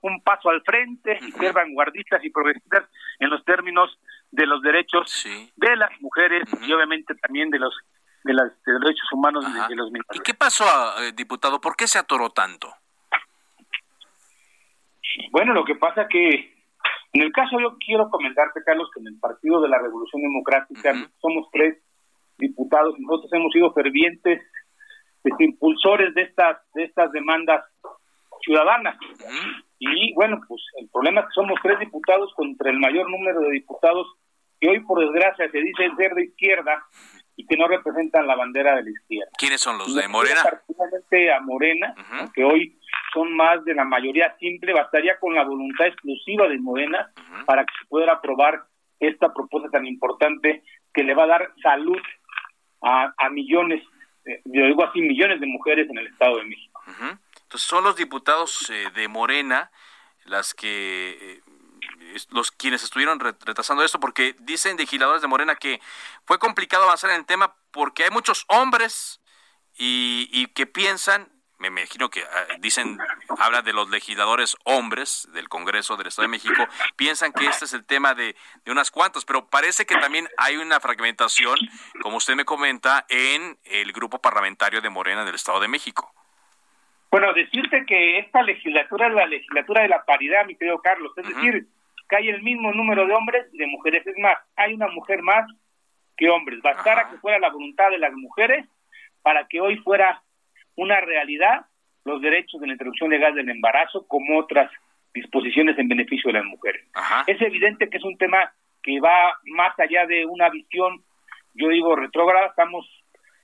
[0.00, 2.84] un paso al frente y ser vanguardistas y progresistas
[3.18, 3.98] en los términos
[4.30, 5.26] de los derechos
[5.56, 7.74] de las mujeres y obviamente también de los
[8.24, 10.14] de, los derechos humanos de, los menores.
[10.14, 10.64] ¿Y qué pasó,
[11.02, 11.60] eh, diputado?
[11.60, 12.72] ¿Por qué se atoró tanto?
[15.30, 16.57] Bueno, lo que pasa que
[17.12, 20.94] en el caso yo quiero comentarte, Carlos, que en el Partido de la Revolución Democrática
[21.20, 21.78] somos tres
[22.38, 24.40] diputados, y nosotros hemos sido fervientes
[25.24, 27.64] este, impulsores de estas de estas demandas
[28.42, 28.96] ciudadanas.
[29.78, 33.50] Y bueno, pues el problema es que somos tres diputados contra el mayor número de
[33.50, 34.06] diputados
[34.60, 36.84] que hoy por desgracia se dicen ser de izquierda
[37.36, 39.30] y que no representan la bandera de la izquierda.
[39.38, 40.42] ¿Quiénes son los de Morena?
[40.42, 41.94] Particularmente a Morena,
[42.34, 42.77] que hoy
[43.12, 44.36] son más de la mayoría.
[44.38, 47.10] Simple, bastaría con la voluntad exclusiva de Morena
[47.46, 48.62] para que se pueda aprobar
[49.00, 52.00] esta propuesta tan importante que le va a dar salud
[52.82, 53.82] a, a millones,
[54.24, 56.82] eh, yo digo así, millones de mujeres en el Estado de México.
[57.42, 59.70] Entonces son los diputados eh, de Morena
[60.24, 61.40] las que eh,
[62.30, 65.80] los quienes estuvieron retrasando esto porque dicen legisladores de Morena que
[66.24, 69.20] fue complicado avanzar en el tema porque hay muchos hombres
[69.78, 72.98] y, que piensan me imagino que ah, dicen,
[73.38, 76.66] habla de los legisladores hombres del Congreso del Estado de México,
[76.96, 80.56] piensan que este es el tema de, de unas cuantas, pero parece que también hay
[80.56, 81.58] una fragmentación,
[82.00, 86.12] como usted me comenta, en el grupo parlamentario de Morena del Estado de México.
[87.10, 91.26] Bueno, decirte que esta legislatura es la legislatura de la paridad, mi querido Carlos, es
[91.26, 91.66] decir,
[92.08, 94.06] que hay el mismo número de hombres y de mujeres.
[94.06, 95.46] Es más, hay una mujer más
[96.16, 96.60] que hombres.
[96.60, 98.66] Bastara que fuera la voluntad de las mujeres
[99.22, 100.22] para que hoy fuera
[100.78, 101.66] una realidad
[102.04, 104.70] los derechos de la interrupción legal del embarazo como otras
[105.12, 106.86] disposiciones en beneficio de las mujeres.
[107.26, 108.50] Es evidente que es un tema
[108.82, 111.02] que va más allá de una visión,
[111.54, 112.86] yo digo, retrógrada, estamos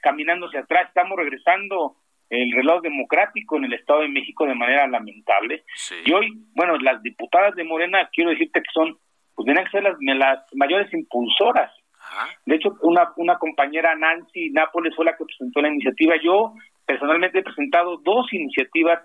[0.01, 1.97] caminando hacia atrás, estamos regresando
[2.31, 5.65] el reloj democrático en el Estado de México de manera lamentable.
[6.05, 8.97] Y hoy, bueno, las diputadas de Morena, quiero decirte que son,
[9.35, 11.71] pues tienen que ser las, las mayores impulsoras.
[12.47, 16.15] De hecho, una, una compañera Nancy Nápoles fue la que presentó la iniciativa.
[16.23, 16.55] Yo
[16.87, 19.01] personalmente he presentado dos iniciativas,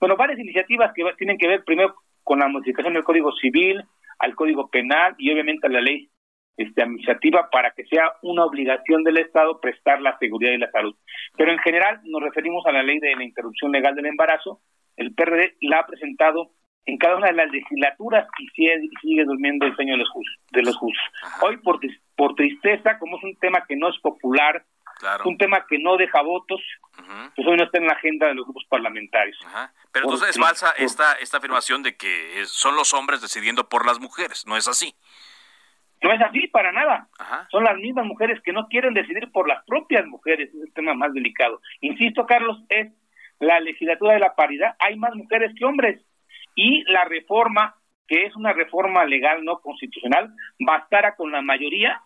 [0.00, 3.82] bueno, varias iniciativas que tienen que ver primero con la modificación del Código Civil,
[4.18, 6.08] al Código Penal y obviamente a la ley
[6.56, 10.94] este, administrativa para que sea una obligación del Estado prestar la seguridad y la salud.
[11.36, 14.60] Pero en general nos referimos a la ley de la interrupción legal del embarazo.
[14.96, 16.50] El PRD la ha presentado
[16.84, 20.36] en cada una de las legislaturas y sigue, durmiendo el sueño de los justos.
[20.50, 20.78] De los
[21.42, 21.80] Hoy, por,
[22.16, 24.64] por tristeza, como es un tema que no es popular,
[25.24, 26.60] un tema que no deja votos,
[27.34, 29.38] pues hoy no está en la agenda de los grupos parlamentarios.
[29.92, 34.00] Pero entonces es falsa esta, esta afirmación de que son los hombres decidiendo por las
[34.00, 34.94] mujeres, ¿no es así?
[36.02, 37.08] No es así para nada.
[37.50, 40.94] Son las mismas mujeres que no quieren decidir por las propias mujeres, es el tema
[40.94, 41.60] más delicado.
[41.80, 42.92] Insisto, Carlos, es
[43.38, 46.00] la legislatura de la paridad, hay más mujeres que hombres
[46.54, 47.74] y la reforma,
[48.06, 52.02] que es una reforma legal no constitucional, bastara con la mayoría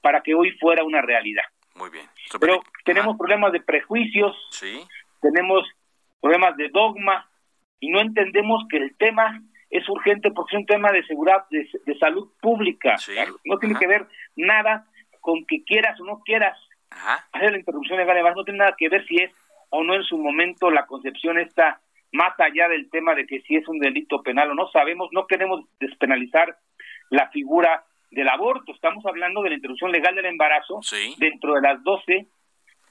[0.00, 1.44] para que hoy fuera una realidad.
[1.74, 2.06] Muy bien.
[2.40, 4.36] Pero tenemos problemas de prejuicios,
[5.20, 5.68] tenemos
[6.20, 7.28] problemas de dogma
[7.80, 11.98] y no entendemos que el tema es urgente porque es un tema de seguridad, de,
[11.98, 12.96] salud pública.
[13.44, 14.06] No tiene que ver
[14.36, 14.86] nada
[15.20, 16.56] con que quieras o no quieras
[17.32, 19.32] hacer la interrupción legal, además no tiene nada que ver si es
[19.70, 21.80] o no en su momento la concepción está
[22.12, 24.70] más allá del tema de que si es un delito penal o no.
[24.70, 26.56] Sabemos, no queremos despenalizar
[27.10, 27.84] la figura
[28.14, 30.80] del aborto, estamos hablando de la interrupción legal del embarazo
[31.18, 32.26] dentro de las 12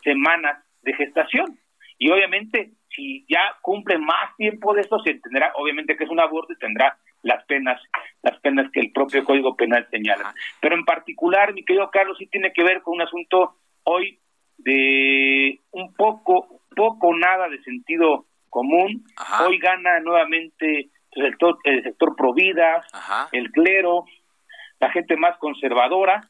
[0.03, 1.57] semanas de gestación.
[1.97, 6.19] Y obviamente, si ya cumple más tiempo de esto, se entenderá, obviamente que es un
[6.19, 7.81] aborto y tendrá las penas,
[8.21, 10.33] las penas que el propio Código Penal señala.
[10.59, 14.19] Pero en particular, mi querido Carlos, sí tiene que ver con un asunto hoy
[14.57, 19.05] de un poco, poco nada de sentido común.
[19.45, 22.85] Hoy gana nuevamente el sector, el sector Provida,
[23.31, 24.05] el clero,
[24.83, 26.27] la gente más conservadora.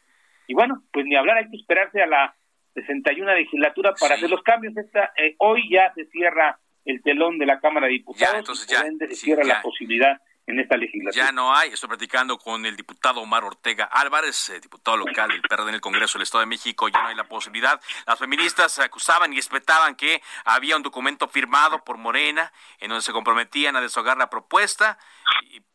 [0.47, 2.35] Y bueno, pues ni hablar, hay que esperarse a la
[2.75, 4.77] 61 legislatura para hacer los cambios.
[4.77, 8.83] Esta, eh, hoy ya se cierra el telón de la Cámara de Diputados, entonces ya,
[8.83, 11.25] se cierra la posibilidad en esta legislatura.
[11.25, 15.41] Ya no hay, estoy platicando con el diputado Omar Ortega Álvarez, eh, diputado local del
[15.41, 17.79] PRD en el Congreso del Estado de México, ya no hay la posibilidad.
[18.05, 23.13] Las feministas acusaban y espetaban que había un documento firmado por Morena en donde se
[23.13, 24.97] comprometían a deshogar la propuesta,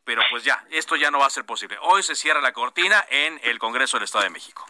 [0.05, 1.77] pero pues ya, esto ya no va a ser posible.
[1.83, 4.67] Hoy se cierra la cortina en el Congreso del Estado de México.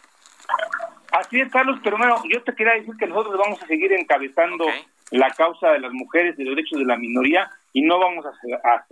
[1.13, 4.67] Así es, Carlos, pero bueno, yo te quería decir que nosotros vamos a seguir encabezando
[5.11, 8.31] la causa de las mujeres y los derechos de la minoría y no vamos a,
[8.69, 8.87] a,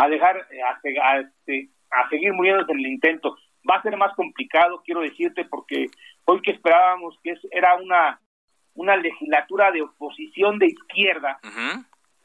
[0.00, 0.62] a dejar eh,
[1.02, 3.36] a, este, a, seguir muriendo en el intento.
[3.68, 5.88] Va a ser más complicado, quiero decirte, porque
[6.24, 8.18] hoy que esperábamos que era una,
[8.74, 11.38] una legislatura de oposición de izquierda,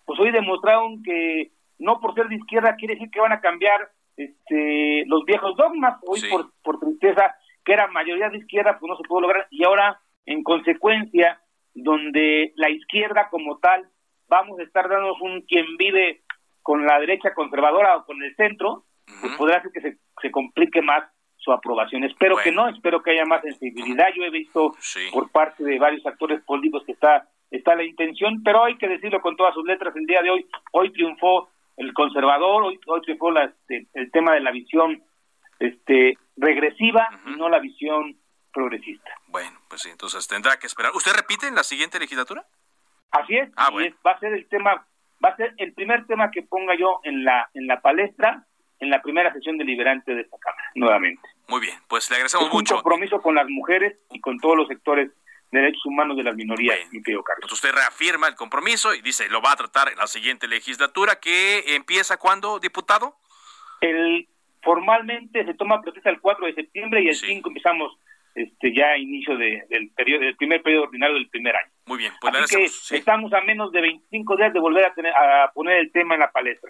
[0.05, 3.89] pues hoy demostraron que no por ser de izquierda quiere decir que van a cambiar
[4.15, 5.99] este, los viejos dogmas.
[6.07, 9.47] Hoy por, por tristeza que era mayoría de izquierda, pues no se pudo lograr.
[9.49, 11.41] Y ahora, en consecuencia,
[11.73, 13.89] donde la izquierda como tal,
[14.29, 16.21] vamos a estar dándonos un quien vive
[16.65, 18.85] con la derecha conservadora o con el centro,
[19.21, 21.03] pues podrá ser que se, se complique más
[21.37, 22.03] su aprobación.
[22.03, 24.07] Espero que no, espero que haya más sensibilidad.
[24.15, 24.75] Yo he visto
[25.13, 29.21] por parte de varios actores políticos que está está la intención, pero hay que decirlo
[29.21, 29.95] con todas sus letras.
[29.95, 34.33] El día de hoy, hoy triunfó el conservador, hoy, hoy triunfó la, este, el tema
[34.33, 35.03] de la visión
[35.59, 38.17] este regresiva y no la visión
[38.51, 39.11] progresista.
[39.27, 40.93] Bueno, pues sí, entonces tendrá que esperar.
[40.95, 42.43] ¿Usted repite en la siguiente legislatura?
[43.11, 44.87] Así es, ah, es va a ser el tema
[45.25, 48.45] va a ser el primer tema que ponga yo en la en la palestra
[48.79, 51.21] en la primera sesión deliberante de esta Cámara, nuevamente.
[51.47, 52.75] Muy bien, pues le agradecemos mucho.
[52.75, 55.11] Un compromiso con las mujeres y con todos los sectores
[55.51, 57.49] de derechos humanos de las minorías, mi querido Carlos.
[57.51, 61.75] usted reafirma el compromiso y dice, lo va a tratar en la siguiente legislatura, que
[61.75, 63.15] empieza cuándo, diputado?
[63.79, 64.27] El
[64.65, 67.95] Formalmente se toma protesta el 4 de septiembre y el 5 empezamos
[68.35, 71.71] este ya inicio del periodo del primer periodo ordinario del primer año.
[71.85, 72.55] Muy bien, pues Así
[72.89, 76.15] que estamos a menos de 25 días de volver a, tener, a poner el tema
[76.15, 76.69] en la palestra.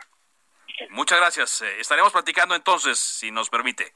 [0.91, 1.61] Muchas gracias.
[1.61, 3.93] Eh, estaremos platicando entonces, si nos permite.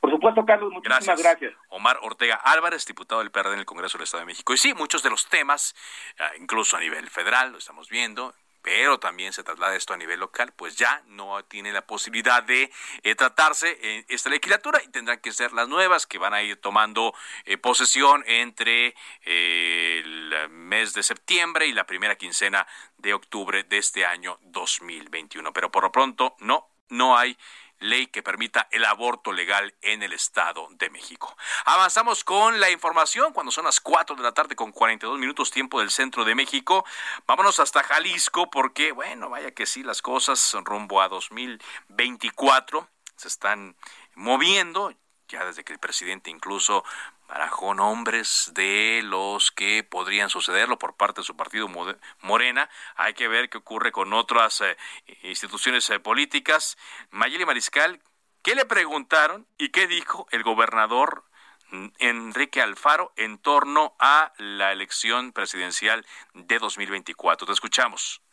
[0.00, 1.54] Por supuesto, Carlos, muchísimas gracias.
[1.68, 4.52] Omar Ortega Álvarez, diputado del PRD en el Congreso del Estado de México.
[4.52, 5.74] Y sí, muchos de los temas,
[6.18, 8.34] ah, incluso a nivel federal, lo estamos viendo,
[8.64, 12.72] pero también se traslada esto a nivel local, pues ya no tiene la posibilidad de
[13.02, 16.56] eh, tratarse en esta legislatura y tendrán que ser las nuevas que van a ir
[16.56, 18.94] tomando eh, posesión entre
[19.26, 25.52] eh, el mes de septiembre y la primera quincena de octubre de este año 2021.
[25.52, 27.36] Pero por lo pronto no, no hay
[27.84, 31.36] ley que permita el aborto legal en el Estado de México.
[31.64, 35.80] Avanzamos con la información cuando son las 4 de la tarde con 42 minutos tiempo
[35.80, 36.84] del centro de México.
[37.26, 43.28] Vámonos hasta Jalisco porque, bueno, vaya que sí, las cosas son rumbo a 2024 se
[43.28, 43.76] están
[44.14, 44.92] moviendo
[45.28, 46.84] ya desde que el presidente incluso
[47.28, 51.68] barajó nombres de los que podrían sucederlo por parte de su partido
[52.20, 52.68] Morena.
[52.96, 54.76] Hay que ver qué ocurre con otras eh,
[55.22, 56.76] instituciones eh, políticas.
[57.10, 58.00] Mayeli Mariscal,
[58.42, 61.24] ¿qué le preguntaron y qué dijo el gobernador
[61.70, 67.46] mm, Enrique Alfaro en torno a la elección presidencial de 2024?
[67.46, 68.23] Te escuchamos.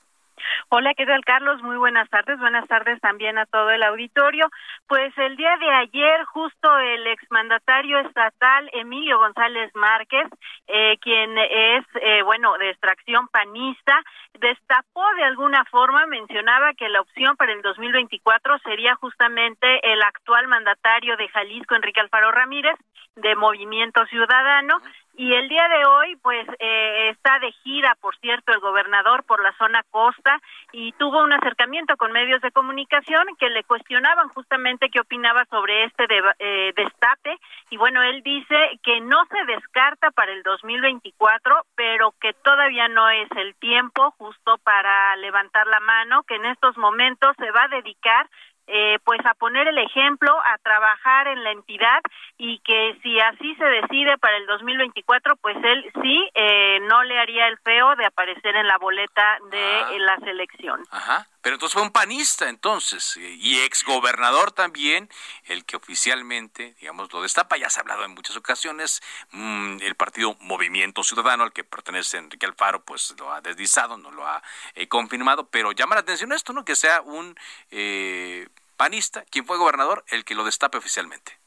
[0.69, 1.61] Hola, ¿qué tal, Carlos?
[1.61, 2.39] Muy buenas tardes.
[2.39, 4.49] Buenas tardes también a todo el auditorio.
[4.87, 10.27] Pues el día de ayer, justo el exmandatario estatal Emilio González Márquez,
[10.67, 13.99] eh, quien es, eh, bueno, de extracción panista,
[14.39, 20.47] destapó de alguna forma mencionaba que la opción para el 2024 sería justamente el actual
[20.47, 22.75] mandatario de Jalisco, Enrique Alfaro Ramírez,
[23.15, 24.81] de Movimiento Ciudadano,
[25.21, 29.39] y el día de hoy, pues, eh, está de gira, por cierto, el gobernador por
[29.43, 30.41] la zona costa
[30.71, 35.83] y tuvo un acercamiento con medios de comunicación que le cuestionaban justamente qué opinaba sobre
[35.83, 36.07] este
[36.39, 37.37] eh, destape.
[37.69, 43.07] Y bueno, él dice que no se descarta para el 2024, pero que todavía no
[43.11, 47.67] es el tiempo justo para levantar la mano, que en estos momentos se va a
[47.67, 48.27] dedicar
[48.67, 52.01] eh, pues a poner el ejemplo, a trabajar en la entidad
[52.37, 57.19] y que si así se decide para el 2024, pues él sí eh, no le
[57.19, 59.89] haría el feo de aparecer en la boleta de Ah.
[59.99, 60.81] la selección.
[60.91, 61.25] Ajá.
[61.41, 65.09] Pero entonces fue un panista, entonces, y exgobernador también,
[65.45, 67.57] el que oficialmente, digamos, lo destapa.
[67.57, 69.01] Ya se ha hablado en muchas ocasiones.
[69.31, 74.11] mm, el partido Movimiento Ciudadano, al que pertenece Enrique Alfaro, pues lo ha deslizado, no
[74.11, 74.43] lo ha
[74.75, 75.47] eh, confirmado.
[75.49, 76.63] Pero llama la atención esto, ¿no?
[76.65, 77.35] Que sea un
[77.71, 81.39] eh, panista, quien fue gobernador, el que lo destape oficialmente.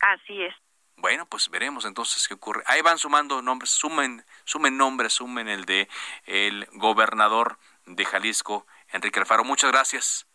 [0.00, 0.54] Así es.
[0.96, 2.62] Bueno, pues veremos entonces qué ocurre.
[2.66, 5.88] Ahí van sumando nombres, sumen, sumen nombres, sumen el de
[6.26, 9.44] el gobernador de Jalisco, Enrique Alfaro.
[9.44, 10.26] Muchas gracias.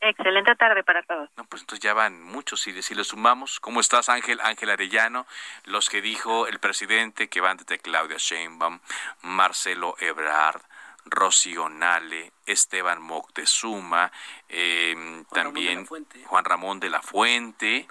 [0.00, 1.30] Excelente tarde para todos.
[1.36, 4.38] No, pues entonces ya van muchos y si le sumamos, ¿cómo estás Ángel?
[4.42, 5.26] Ángel Arellano,
[5.64, 8.80] los que dijo el presidente que van desde Claudia Sheinbaum,
[9.22, 10.60] Marcelo Ebrard,
[11.06, 14.12] Rocío Nale, Esteban Moctezuma,
[14.48, 17.88] eh, también Juan Ramón de la Fuente,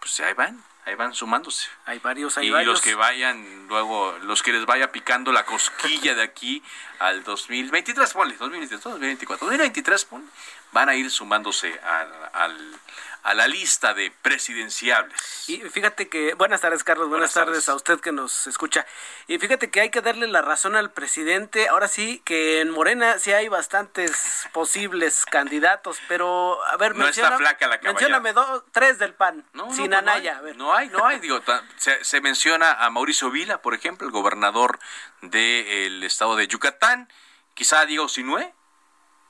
[0.00, 1.68] pues ahí van, ahí van sumándose.
[1.86, 2.72] Hay varios, hay y varios.
[2.74, 6.62] los que vayan luego, los que les vaya picando la cosquilla de aquí
[6.98, 10.26] al 2023, ponle, 2023, 2024, 2023, ponle,
[10.72, 12.78] van a ir sumándose al, al-
[13.24, 15.48] a la lista de presidenciables.
[15.48, 17.66] Y fíjate que, buenas tardes Carlos, buenas, tardes.
[17.70, 18.84] a usted que nos escucha.
[19.28, 21.68] Y fíjate que hay que darle la razón al presidente.
[21.68, 27.34] Ahora sí que en Morena sí hay bastantes posibles candidatos, pero a ver, No está
[27.38, 27.92] flaca la caballada.
[27.94, 30.36] mencióname dos, tres del PAN, No, sin no, pues no Anaya.
[30.36, 30.56] a ver.
[30.56, 31.20] No hay, no hay.
[31.20, 31.40] Digo,
[31.76, 34.78] se, se menciona a Mauricio Vila, por ejemplo, el gobernador
[35.22, 37.08] del estado de Yucatán,
[37.54, 38.52] quizá a Diego Sinué,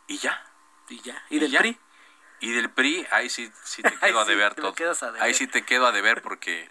[0.07, 0.45] y ya.
[0.88, 1.24] Y ya.
[1.30, 1.78] ¿Y del PRI?
[2.40, 4.74] Y del PRI, ahí sí, sí te quedo a deber todo.
[4.74, 5.22] quedas a deber.
[5.22, 6.70] Ahí sí te quedo a deber porque,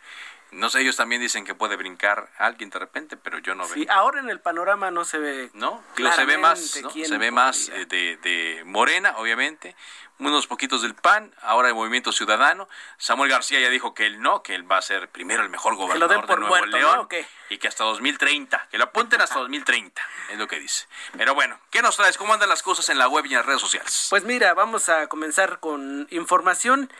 [0.54, 3.74] no sé, ellos también dicen que puede brincar alguien de repente, pero yo no veo.
[3.74, 5.50] Sí, ahora en el panorama no se ve.
[5.54, 6.90] No, se ve más, ¿no?
[6.92, 9.76] se ve más eh, de, de Morena, obviamente,
[10.20, 12.68] unos poquitos del PAN, ahora el Movimiento Ciudadano.
[12.98, 15.76] Samuel García ya dijo que él no, que él va a ser primero el mejor
[15.76, 17.18] gobernador de Nuevo muerto, León ¿no?
[17.50, 20.02] Y que hasta 2030, que lo apunten hasta 2030,
[20.32, 20.88] es lo que dice.
[21.18, 22.18] Pero bueno, ¿qué nos traes?
[22.18, 24.08] ¿Cómo andan las cosas en la web y en las redes sociales?
[24.10, 26.92] Pues mira, vamos a comenzar con información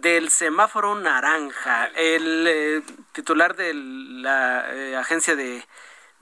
[0.00, 1.86] del semáforo naranja.
[1.94, 2.82] El eh,
[3.12, 5.64] titular de la eh, agencia de,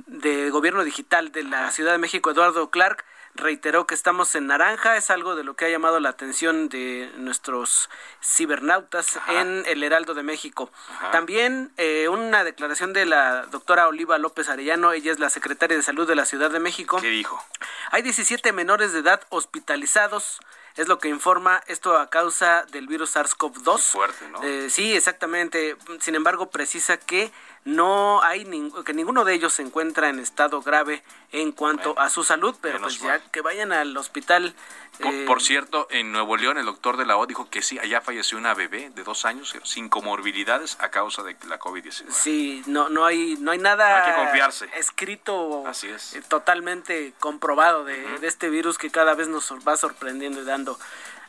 [0.06, 3.04] de gobierno digital de la Ciudad de México, Eduardo Clark,
[3.34, 4.96] reiteró que estamos en naranja.
[4.96, 7.90] Es algo de lo que ha llamado la atención de nuestros
[8.22, 10.70] cibernautas en el Heraldo de México.
[11.12, 15.82] También eh, una declaración de la doctora Oliva López Arellano, ella es la secretaria de
[15.82, 16.98] Salud de la Ciudad de México.
[17.00, 17.42] ¿Qué dijo?
[17.90, 20.40] Hay 17 menores de edad hospitalizados,
[20.76, 23.78] es lo que informa esto a causa del virus SARS-CoV-2.
[23.78, 24.42] Fuerte, ¿no?
[24.42, 25.76] Eh, sí, exactamente.
[26.00, 27.30] Sin embargo, precisa que
[27.64, 31.02] no hay ning- que ninguno de ellos se encuentra en estado grave
[31.32, 34.54] en cuanto a su salud, pero pues ya que vayan al hospital.
[35.00, 37.78] Por, eh, por cierto, en Nuevo León el doctor de la O dijo que sí,
[37.80, 42.10] allá falleció una bebé de dos años sin comorbilidades a causa de la COVID-19.
[42.10, 44.68] Sí, no, no hay, no hay nada No hay que confiarse.
[44.76, 46.14] escrito Así es.
[46.14, 50.78] eh, totalmente comprobado de, de este virus que cada vez nos va sorprendiendo y dando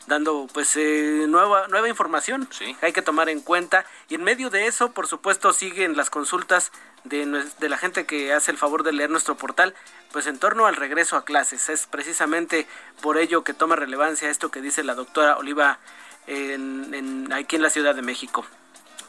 [0.06, 2.48] dando pues eh, nueva nueva información
[2.78, 3.84] que hay que tomar en cuenta.
[4.08, 6.70] Y en medio de eso por supuesto siguen las consultas
[7.04, 7.26] de,
[7.58, 9.74] de la gente que hace el favor de leer nuestro portal
[10.12, 11.68] pues en torno al regreso a clases.
[11.68, 12.66] Es precisamente
[13.02, 15.78] por ello que toma relevancia esto que dice la doctora Oliva
[16.26, 18.44] en, en- aquí en la Ciudad de México.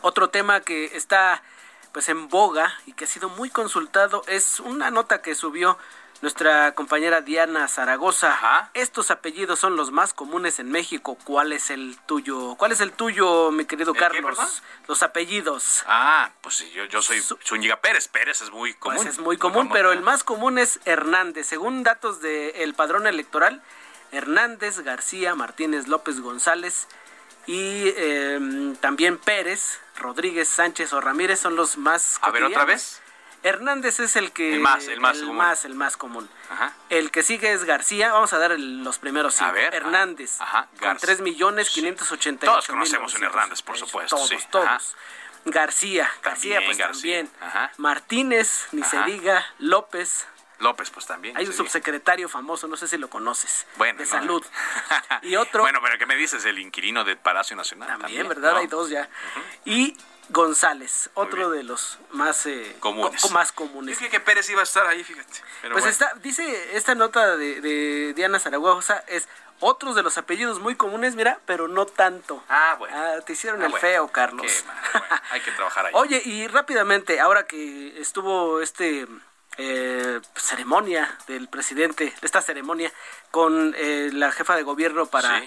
[0.02, 1.42] Otro tema que está
[1.92, 5.78] pues en boga y que ha sido muy consultado es una nota que subió
[6.22, 8.70] nuestra compañera Diana Zaragoza.
[8.74, 11.18] Estos apellidos son los más comunes en México.
[11.24, 12.56] ¿Cuál es el tuyo?
[12.56, 14.62] ¿Cuál es el tuyo, mi querido Carlos?
[14.88, 15.84] los apellidos.
[15.88, 18.08] Ah, pues sí, yo, yo soy Zúñiga Pérez.
[18.08, 18.98] Pérez es muy común.
[18.98, 21.48] Pues es muy común, pero el más común es Hernández.
[21.48, 23.62] Según datos del padrón electoral,
[24.12, 26.88] Hernández, García, Martínez, López, González
[27.46, 33.02] y eh, también Pérez, Rodríguez, Sánchez o Ramírez son los más A ver, otra vez.
[33.44, 35.38] Hernández es el que El más, el más el común.
[35.38, 36.30] más, el más común.
[36.50, 36.74] Ajá.
[36.90, 38.12] El que sigue es García.
[38.12, 39.50] Vamos a dar el- los primeros cinco.
[39.50, 40.40] A ver, Hernández.
[40.42, 41.06] ajá, Con Garza.
[41.08, 44.16] 3 millones 588 Todos conocemos un Hernández, por supuesto.
[44.16, 44.38] Todos, sí.
[44.52, 44.96] todos.
[45.46, 46.10] García.
[46.24, 47.24] García, También pues García.
[47.24, 47.32] también.
[47.42, 47.72] Ajá.
[47.78, 49.46] Martínez, ni se diga.
[49.60, 50.28] López.
[50.60, 51.38] López, pues también.
[51.38, 54.44] Hay un subsecretario famoso, no sé si lo conoces, bueno, de salud.
[55.22, 55.62] y otro.
[55.62, 56.44] Bueno, pero ¿qué me dices?
[56.46, 57.88] El inquilino del Palacio Nacional.
[57.88, 58.58] También, ¿verdad?
[58.58, 59.08] Hay dos ya.
[59.66, 59.96] Y
[60.30, 63.32] González, otro de los más eh, comunes.
[63.32, 64.00] más comunes.
[64.00, 65.42] Yo que Pérez iba a estar ahí, fíjate.
[65.72, 69.28] pues está, dice esta nota de, de Diana Zaragoza, es
[69.60, 72.44] otros de los apellidos muy comunes, mira, pero no tanto.
[72.50, 72.96] Ah, bueno.
[72.96, 74.66] Ah, te hicieron el feo, Carlos.
[75.32, 75.92] hay que trabajar ahí.
[75.96, 79.08] Oye, y rápidamente, ahora que estuvo este
[79.58, 82.92] eh, ceremonia del presidente, esta ceremonia
[83.32, 85.44] con eh, la jefa de gobierno para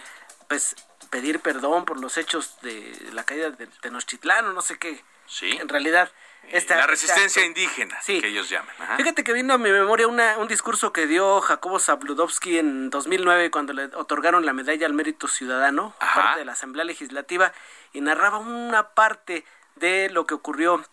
[0.51, 0.75] pues
[1.11, 5.05] pedir perdón por los hechos de la caída de Tenochtitlán o no sé qué.
[5.27, 5.49] Sí.
[5.61, 6.11] En realidad,
[6.49, 8.75] esta, la resistencia indígena, que ellos llaman.
[8.97, 13.73] Fíjate que vino a mi memoria un discurso que dio Jacobo Zabludovsky en 2009 cuando
[13.73, 17.53] le otorgaron la medalla al mérito ciudadano, parte de la Asamblea Legislativa,
[17.93, 19.45] y narraba una parte
[19.77, 20.85] de lo que ocurrió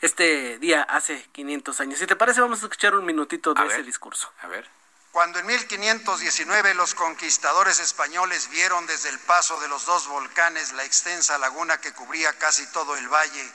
[0.00, 1.98] este día hace 500 años.
[1.98, 4.32] Si te parece, vamos a escuchar un minutito de ese discurso.
[4.40, 4.66] A ver.
[5.14, 10.82] Cuando en 1519 los conquistadores españoles vieron desde el paso de los dos volcanes la
[10.82, 13.52] extensa laguna que cubría casi todo el valle,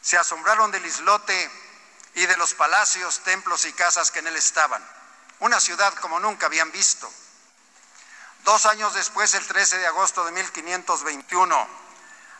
[0.00, 1.50] se asombraron del islote
[2.14, 4.80] y de los palacios, templos y casas que en él estaban,
[5.40, 7.12] una ciudad como nunca habían visto.
[8.44, 11.68] Dos años después, el 13 de agosto de 1521,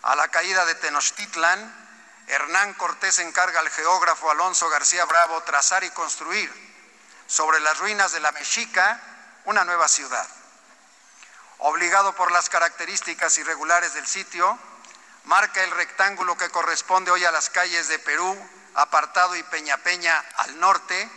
[0.03, 5.91] a la caída de Tenochtitlan, Hernán Cortés encarga al geógrafo Alonso García Bravo trazar y
[5.91, 6.74] construir
[7.27, 9.01] sobre las ruinas de la Mexica
[9.45, 10.27] una nueva ciudad.
[11.59, 14.59] Obligado por las características irregulares del sitio,
[15.25, 18.37] marca el rectángulo que corresponde hoy a las calles de Perú,
[18.75, 21.11] Apartado y Peña Peña al norte,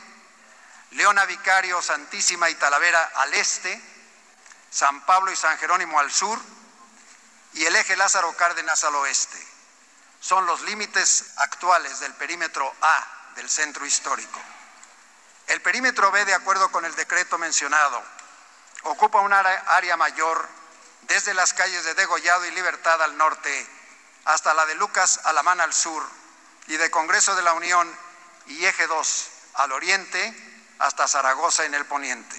[0.92, 3.82] Leona Vicario, Santísima y Talavera al este,
[4.70, 6.40] San Pablo y San Jerónimo al sur
[7.54, 9.46] y el eje Lázaro Cárdenas al oeste
[10.20, 14.40] son los límites actuales del perímetro A del centro histórico.
[15.48, 18.04] El perímetro B, de acuerdo con el decreto mencionado,
[18.84, 20.48] ocupa un área mayor
[21.04, 23.68] desde las calles de Degollado y Libertad al norte
[24.26, 26.04] hasta la de Lucas Alamán al sur
[26.68, 27.90] y de Congreso de la Unión
[28.48, 30.34] y Eje 2 al oriente
[30.80, 32.36] hasta Zaragoza en el poniente.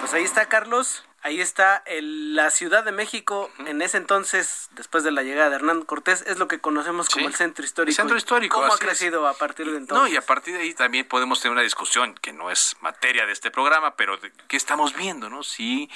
[0.00, 1.04] Pues ahí está Carlos.
[1.24, 5.82] Ahí está la Ciudad de México, en ese entonces, después de la llegada de Hernán
[5.82, 7.90] Cortés, es lo que conocemos como el centro histórico.
[7.90, 8.60] El centro histórico.
[8.60, 10.02] ¿Cómo ha crecido a partir de entonces?
[10.02, 13.24] No, y a partir de ahí también podemos tener una discusión, que no es materia
[13.24, 15.30] de este programa, pero de, ¿qué estamos viendo?
[15.30, 15.42] no?
[15.42, 15.88] Si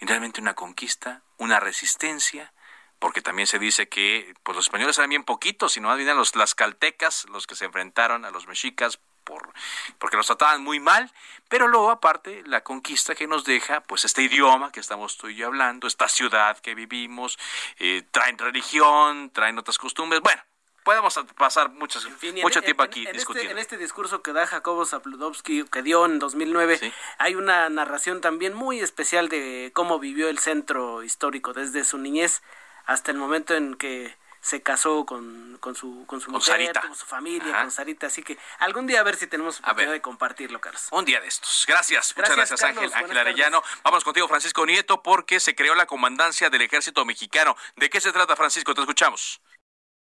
[0.00, 2.52] realmente una conquista, una resistencia,
[2.98, 6.36] porque también se dice que pues los españoles eran bien poquitos, sino más bien los
[6.36, 9.52] las caltecas los que se enfrentaron a los mexicas por,
[9.98, 11.10] porque nos trataban muy mal,
[11.48, 15.36] pero luego aparte la conquista que nos deja, pues este idioma que estamos tú y
[15.36, 17.38] yo hablando, esta ciudad que vivimos,
[17.78, 20.42] eh, traen religión, traen otras costumbres, bueno,
[20.82, 22.00] podemos pasar mucho
[22.62, 23.50] tiempo aquí en, discutiendo.
[23.50, 28.20] Este, en este discurso que da Jacobo Zabludovsky, que dio en 2009, hay una narración
[28.20, 32.42] también muy especial de cómo vivió el centro histórico desde su niñez
[32.84, 37.06] hasta el momento en que se casó con, con su, con su mujer, con su
[37.06, 38.08] familia, con Sarita.
[38.08, 40.88] Así que algún día a ver si tenemos oportunidad de compartirlo, Carlos.
[40.90, 41.64] Un día de estos.
[41.68, 42.12] Gracias.
[42.16, 42.90] Muchas gracias, Ángel.
[42.92, 43.62] Ángel Arellano.
[43.84, 47.54] Vamos contigo, Francisco Nieto, porque se creó la comandancia del ejército mexicano.
[47.76, 48.74] ¿De qué se trata, Francisco?
[48.74, 49.40] Te escuchamos.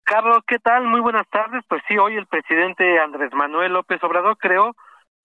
[0.04, 0.84] Carlos, ¿qué tal?
[0.86, 1.64] Muy buenas tardes.
[1.68, 4.76] Pues sí, hoy el presidente Andrés Manuel López Obrador creó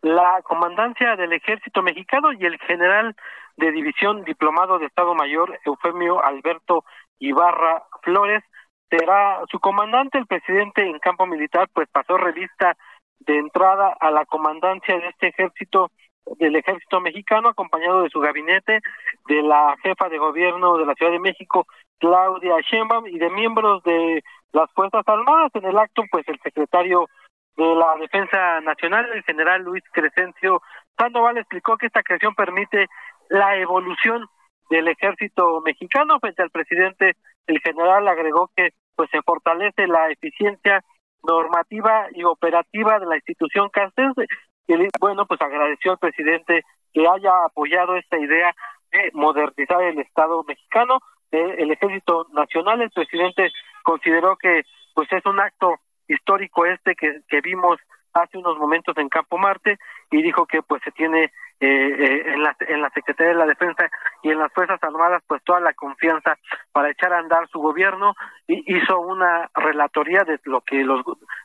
[0.01, 3.15] la comandancia del ejército mexicano y el general
[3.57, 6.85] de división diplomado de Estado Mayor, Eufemio Alberto
[7.19, 8.43] Ibarra Flores,
[8.91, 12.76] será su comandante, el presidente en campo militar, pues pasó revista
[13.20, 15.91] de entrada a la comandancia de este ejército
[16.39, 18.80] del ejército mexicano acompañado de su gabinete,
[19.28, 21.66] de la jefa de gobierno de la Ciudad de México,
[21.99, 24.22] Claudia Sheinbaum y de miembros de
[24.53, 25.51] las Fuerzas Armadas.
[25.55, 27.09] En el acto, pues el secretario
[27.57, 30.62] de la Defensa Nacional, el general Luis Crescencio
[30.99, 32.87] Sandoval, explicó que esta creación permite
[33.28, 34.26] la evolución
[34.70, 37.16] del ejército mexicano frente al presidente
[37.47, 40.83] el general agregó que pues se fortalece la eficiencia
[41.23, 44.27] normativa y operativa de la institución castrense
[44.67, 48.55] y bueno pues agradeció al presidente que haya apoyado esta idea
[48.93, 51.01] de modernizar el Estado mexicano
[51.35, 52.81] el ejército nacional.
[52.81, 53.51] El presidente
[53.83, 54.63] consideró que
[54.95, 55.77] pues es un acto
[56.09, 57.79] histórico este que, que vimos
[58.13, 59.79] hace unos momentos en Campo Marte
[60.11, 63.89] y dijo que pues se tiene en, la, en la Secretaría de la Defensa
[64.23, 66.37] y en las Fuerzas Armadas pues toda la confianza
[66.73, 68.15] para echar a andar su gobierno
[68.47, 71.03] y hizo una relatoría de lo que los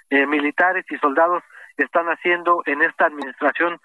[0.10, 1.44] eh, militares y soldados
[1.78, 3.80] están haciendo en esta administración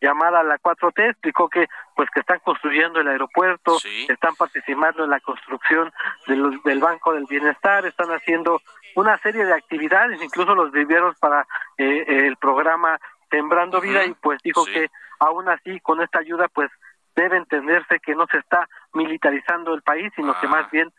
[0.00, 3.76] llamada la 4T explicó que pues que están construyendo el aeropuerto,
[4.08, 5.92] están participando en la construcción
[6.26, 8.62] del, del Banco del Bienestar, están haciendo
[8.96, 12.98] una serie de actividades, incluso los viveros para eh, el programa
[13.30, 16.70] sembrando vida y pues dijo que aún así con esta ayuda pues
[17.14, 20.92] debe entenderse que no se está militarizando el país, sino que más bien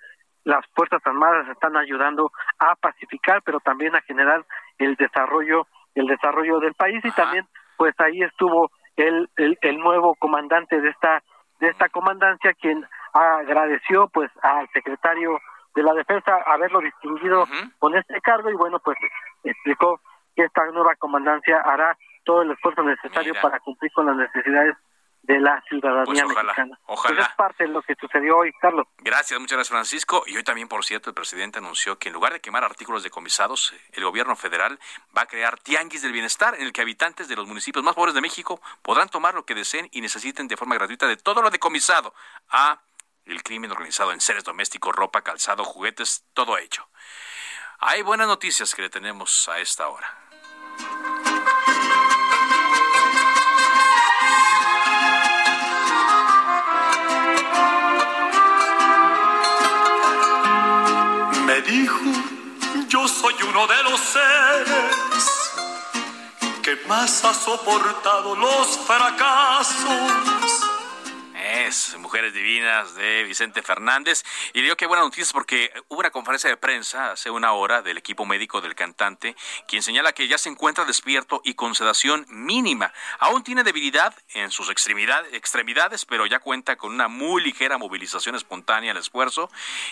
[0.43, 4.45] las Fuerzas Armadas están ayudando a pacificar, pero también a generar
[4.77, 7.03] el desarrollo, el desarrollo del país.
[7.03, 11.23] Y también pues ahí estuvo el, el, el, nuevo comandante de esta
[11.59, 15.39] de esta comandancia quien agradeció pues al secretario
[15.75, 17.45] de la defensa haberlo distinguido
[17.79, 18.49] con este cargo.
[18.49, 18.97] Y bueno pues
[19.43, 19.99] explicó
[20.35, 24.75] que esta nueva comandancia hará todo el esfuerzo necesario para cumplir con las necesidades
[25.23, 26.79] de la ciudadanía pues ojalá, mexicana.
[26.87, 27.21] Ojalá.
[27.21, 28.87] es parte de lo que sucedió hoy, Carlos.
[28.97, 30.23] Gracias, muchas gracias, Francisco.
[30.25, 33.73] Y hoy también, por cierto, el presidente anunció que en lugar de quemar artículos decomisados,
[33.93, 34.79] el gobierno federal
[35.15, 38.15] va a crear tianguis del bienestar en el que habitantes de los municipios más pobres
[38.15, 41.49] de México podrán tomar lo que deseen y necesiten de forma gratuita de todo lo
[41.49, 42.13] decomisado
[42.49, 42.81] a
[43.25, 46.87] el crimen organizado en seres domésticos, ropa, calzado, juguetes, todo ello.
[47.79, 50.20] Hay buenas noticias que le tenemos a esta hora.
[61.67, 61.99] Dijo,
[62.87, 65.41] yo soy uno de los seres
[66.61, 70.40] que más ha soportado los fracasos
[71.71, 74.25] es Mujeres Divinas de Vicente Fernández.
[74.53, 77.97] Y digo que buena noticia porque hubo una conferencia de prensa hace una hora del
[77.97, 79.37] equipo médico del cantante,
[79.69, 82.91] quien señala que ya se encuentra despierto y con sedación mínima.
[83.19, 88.91] Aún tiene debilidad en sus extremidades, pero ya cuenta con una muy ligera movilización espontánea
[88.91, 89.49] al esfuerzo.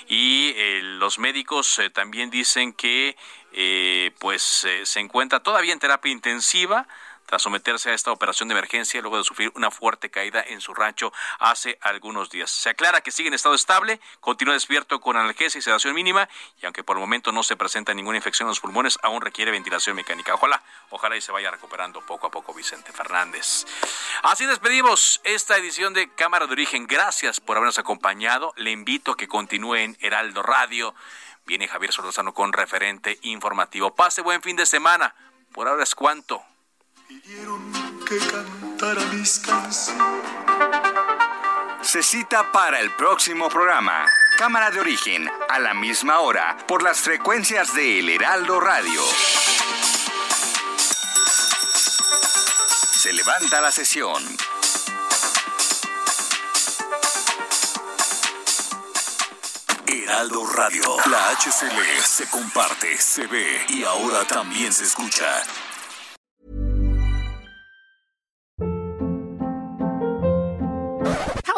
[0.09, 3.15] Y eh, los médicos eh, también dicen que
[3.53, 6.87] eh, pues se encuentra todavía en terapia intensiva
[7.29, 10.73] tras someterse a esta operación de emergencia luego de sufrir una fuerte caída en su
[10.73, 12.49] rancho hace algunos días.
[12.49, 16.27] Se aclara que sigue en estado estable, continúa despierto con analgesia y sedación mínima
[16.59, 19.51] y aunque por el momento no se presenta ninguna infección en los pulmones, aún requiere
[19.51, 20.33] ventilación mecánica.
[20.33, 23.67] Ojalá, ojalá y se vaya recuperando poco a poco Vicente Fernández.
[24.23, 26.87] Así despedimos esta edición de Cámara de Origen.
[26.87, 28.53] Gracias por habernos acompañado.
[28.57, 30.95] Le invito a que continúe en Heraldo Radio.
[31.45, 33.93] Viene Javier Solórzano con referente informativo.
[33.93, 35.13] Pase buen fin de semana.
[35.53, 36.43] Por ahora es cuanto
[37.09, 37.73] pidieron
[38.07, 39.41] que cantara mis.
[41.81, 44.05] Se cita para el próximo programa.
[44.37, 49.01] Cámara de origen, a la misma hora, por las frecuencias de El Heraldo Radio.
[52.93, 54.23] Se levanta la sesión.
[59.87, 60.97] Heraldo Radio.
[61.09, 65.43] La HCL se comparte, se ve y ahora también se escucha.